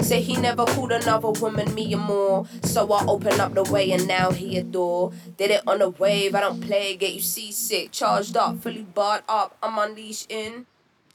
[0.08, 2.46] Say he never called another woman me or more.
[2.62, 5.12] So I open up the way and now he adore.
[5.36, 7.92] Did it on a wave, I don't play, get you seasick.
[7.92, 10.64] Charged up, fully barred up, I'm unleashed in.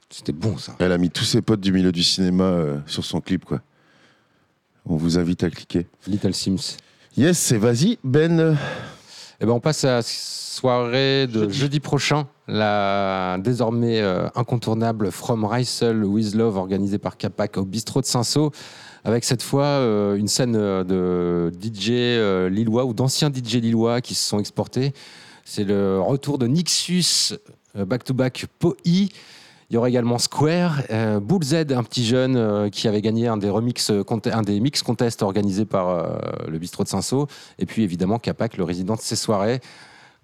[0.08, 0.76] C'était bon ça.
[0.78, 3.62] Elle a mis tous ses potes du milieu du cinéma euh, sur son clip, quoi.
[4.86, 5.88] On vous invite à cliquer.
[6.06, 6.76] Little Sims.
[7.16, 8.56] Yes, c'est vas-y, Ben.
[9.40, 15.44] Eh ben, on passe à la soirée de jeudi, prochain, la désormais euh, incontournable From
[15.44, 18.50] Rysel with Love organisée par Capac au bistrot de Saint-Sau,
[19.04, 24.14] avec cette fois euh, une scène euh, de DJ lillois ou d'anciens DJ lillois qui
[24.14, 24.92] se sont exportés.
[25.44, 27.34] C'est le retour de Nixus
[27.74, 28.74] back-to-back POI.
[29.70, 30.82] Il y aura également Square,
[31.20, 36.58] Bull Z, un petit jeune qui avait gagné un des mix contests organisés par le
[36.58, 37.26] bistrot de Saint-Sau,
[37.58, 39.60] et puis évidemment Capac, le résident de ces soirées.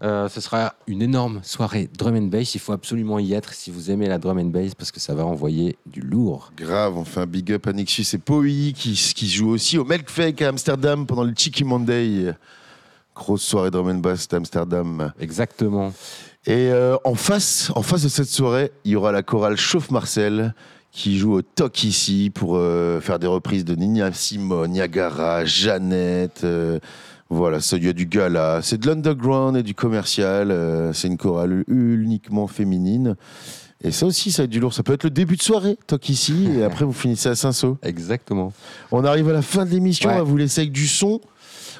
[0.02, 2.54] Euh, ce sera une énorme soirée drum and bass.
[2.54, 5.14] Il faut absolument y être si vous aimez la drum and bass parce que ça
[5.14, 6.52] va envoyer du lourd.
[6.56, 8.44] Grave, on fait un big up à Nixus et Poi
[8.74, 12.34] qui, qui joue aussi au Melkfake à Amsterdam pendant le Cheeky Monday.
[13.14, 15.12] Grosse soirée drum and bass d'Amsterdam.
[15.20, 15.92] Exactement.
[16.46, 19.90] Et euh, en, face, en face de cette soirée, il y aura la chorale Chauffe
[19.90, 20.54] Marcel
[20.92, 26.44] qui joue au TOC ici pour euh, faire des reprises de Nina Simone, Niagara, Jeannette.
[27.30, 28.60] Voilà, ça, il y a du gala.
[28.62, 30.50] C'est de l'underground et du commercial.
[30.50, 33.16] euh, c'est une chorale uniquement féminine.
[33.82, 34.74] Et ça aussi, ça va être du lourd.
[34.74, 37.78] Ça peut être le début de soirée, TOC ici, et après vous finissez à Saint-Sau.
[37.82, 38.52] Exactement.
[38.92, 40.16] On arrive à la fin de l'émission, Ouais.
[40.16, 41.20] on va vous laisser avec du son.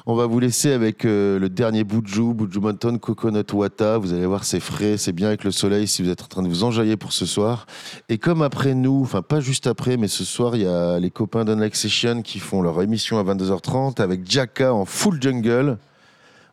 [0.07, 3.99] On va vous laisser avec euh, le dernier Buju, Buju Mountain Coconut Wata.
[3.99, 6.41] Vous allez voir, c'est frais, c'est bien avec le soleil si vous êtes en train
[6.41, 7.67] de vous enjailler pour ce soir.
[8.09, 11.11] Et comme après nous, enfin pas juste après, mais ce soir, il y a les
[11.11, 15.77] copains d'Unlike Session qui font leur émission à 22h30 avec Jaka en full jungle.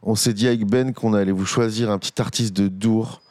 [0.03, 3.23] On s'est dit avec Ben qu'on allait vous choisir un petit artiste de Dour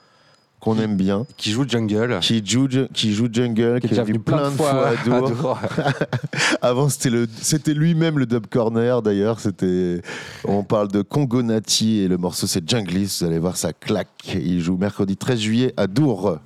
[0.59, 1.25] qu'on aime bien.
[1.37, 2.19] Qui joue jungle.
[2.21, 5.29] Qui joue, qui joue jungle, Qui est déjà venu plein de fois à Dour.
[5.29, 5.59] Dour.
[6.61, 9.01] Avant, c'était le, c'était lui-même le dub corner.
[9.01, 10.01] D'ailleurs, c'était,
[10.45, 13.17] on parle de Congo Nati et le morceau c'est Junglis.
[13.19, 14.09] Vous allez voir, ça claque.
[14.33, 16.39] Il joue mercredi 13 juillet à Dour.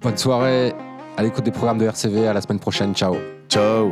[0.00, 0.74] Bonne soirée.
[1.16, 2.26] À l'écoute des programmes de RCV.
[2.26, 2.94] À la semaine prochaine.
[2.94, 3.16] Ciao.
[3.48, 3.90] Ciao.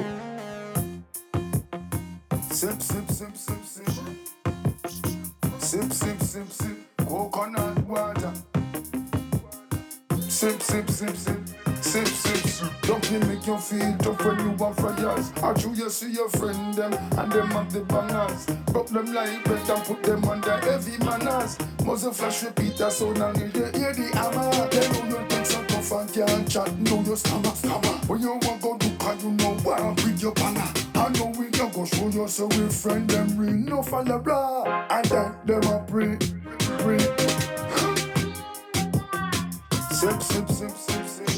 [10.41, 11.39] Sip, sip, sip, sip.
[11.83, 12.73] Sip, sip, sip.
[12.85, 15.31] Don't you make you feel tough when you want fryers.
[15.43, 18.47] I you you see your friend them and them have the bangers.
[18.73, 21.59] Broke them like bread and put them under heavy manners.
[21.85, 24.51] Muzzle flash repeat that sound and you hear the hammer.
[24.71, 26.79] They know you think so tough and can't chat.
[26.79, 27.99] Know you stammer, stammer.
[28.07, 30.73] When you want go do cause you know why I'm with your banger.
[30.95, 34.87] I know we can go show you so we friend them real no follow blah.
[34.89, 36.17] And then them a pray,
[36.79, 37.40] pray.
[40.01, 41.29] Sip, sip, sip, sip, sip.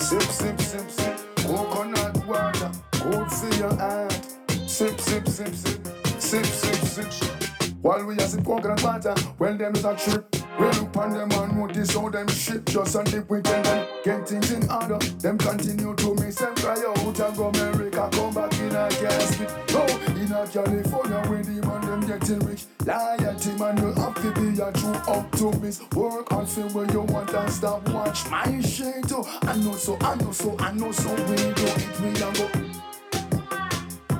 [0.00, 1.20] Sip, sip, sip, sip.
[1.46, 4.26] Coconut water, good for your heart.
[4.66, 5.88] Sip, sip, sip, sip.
[6.18, 7.38] Sip, sip, sip.
[7.82, 10.26] While we a sip coconut water, well them is a trip.
[10.58, 14.28] We look on them and notice how them shit just on the weekend and get
[14.28, 14.98] things in order.
[15.20, 19.48] Them continue to miss them cry out and go America, come back in a casket.
[19.72, 19.86] No,
[20.20, 22.64] in a California where the them getting rich.
[22.84, 25.94] Loyalty man, you have to be a true optimist.
[25.94, 29.24] Work hard for where you want and stop watch my shit too.
[29.42, 31.10] I know so, I know so, I know so.
[31.26, 32.48] We do it, we a go.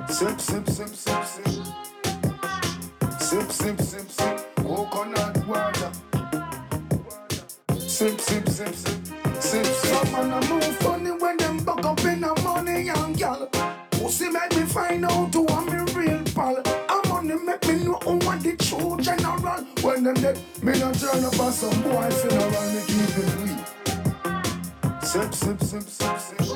[0.09, 1.47] Sip, sip, sip, sip, sip.
[3.21, 4.55] Sip, sip, sip, sip.
[4.57, 5.91] Coconut water.
[7.79, 8.99] Sip, sip, sip, sip.
[9.41, 9.67] Sip, sip.
[9.67, 13.49] Some man a move funny when them buck up in the money, young gal.
[13.91, 16.63] Pussy make me find out who I'm a real pal.
[17.45, 19.65] Make me know who want the true general.
[19.83, 23.59] When them dead, me not turn up on some boy funeral, me keep it weak.
[25.03, 26.47] Sip, sip, sip, sip, sip.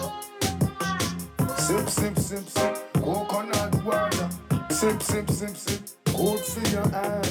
[1.59, 2.93] Sip, sip, sip, sip.
[2.95, 4.29] Coconut water.
[4.71, 5.81] Sip, sip, sip, sip.
[6.05, 7.27] Good for your heart.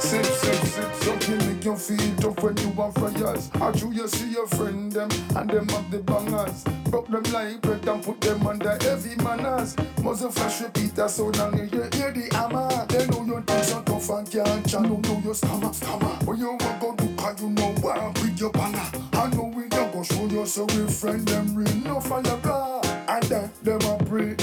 [0.00, 0.94] Sip, sip, sip.
[0.94, 3.50] Something make you feel tough when you want fryers.
[3.54, 6.62] I you you see your friend them and them have the bangers.
[6.90, 9.74] Broke them like bread and put them under heavy manners.
[10.02, 12.68] Muzzle flash repeat that sound and you hear the hammer.
[12.88, 14.70] They know your things are tough and can't.
[14.70, 16.14] Don't know your stammer, stammer.
[16.26, 18.90] When you want go do cause you know why with your banger.
[19.14, 22.82] I know we don't go show you so we friend them real no follow blah.
[23.08, 24.36] And then them a pray,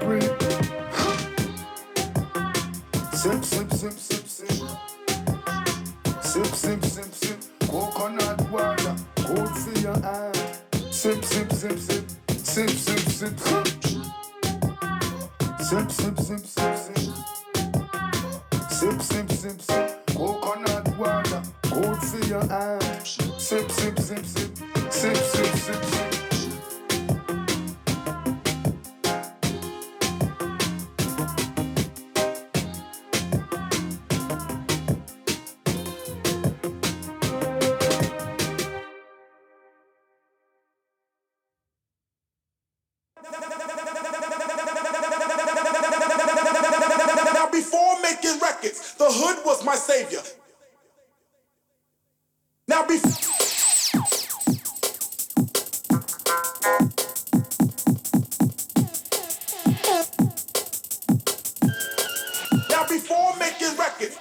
[0.00, 0.20] pray.
[3.12, 4.87] Sip, sip, sip, sip, sip.
[6.38, 10.62] Sip, sip, sip, sip, coconut water, good for your eyes.
[10.88, 13.66] Sip, sip, sip, sip, sip, sip, sip, sip.
[15.58, 17.14] Sip, sip, sip, sip, sip.
[18.70, 21.42] Sip, sip, sip, sip, coconut water,
[21.72, 23.18] good for your eyes.
[23.38, 24.24] Sip, sip, sip, sip,
[24.90, 25.97] sip, sip, sip, sip.
[63.68, 64.17] Making records.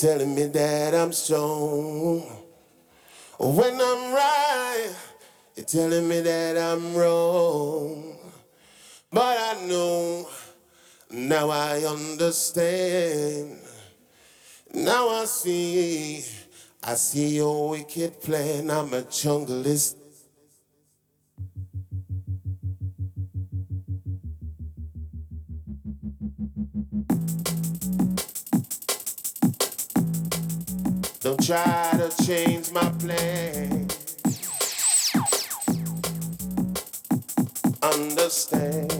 [0.00, 2.22] Telling me that I'm strong.
[3.38, 4.94] When I'm right,
[5.54, 8.16] you're telling me that I'm wrong.
[9.12, 10.26] But I know,
[11.10, 13.58] now I understand.
[14.72, 16.24] Now I see,
[16.82, 18.70] I see your wicked plan.
[18.70, 19.99] I'm a junglist.
[31.50, 33.88] Try to change my plan.
[37.82, 38.92] Understand.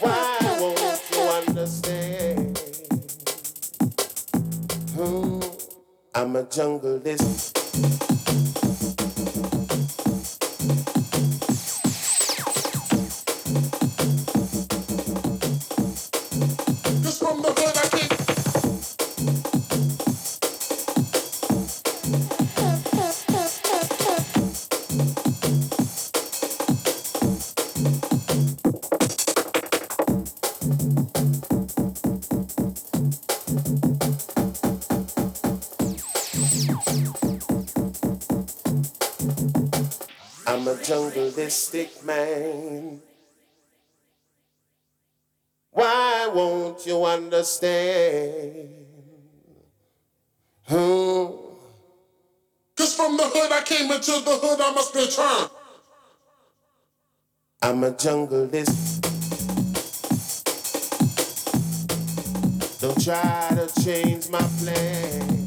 [0.00, 2.58] Why won't you understand?
[6.14, 7.18] I'm a junglist.
[7.18, 7.31] Cause
[40.52, 43.00] I'm a jungleistic man.
[45.70, 48.68] Why won't you understand?
[50.64, 51.26] Hmm.
[52.76, 55.48] Cause from the hood I came into the hood I must return.
[57.62, 59.00] I'm a jungleist.
[62.78, 65.41] Don't try to change my plan.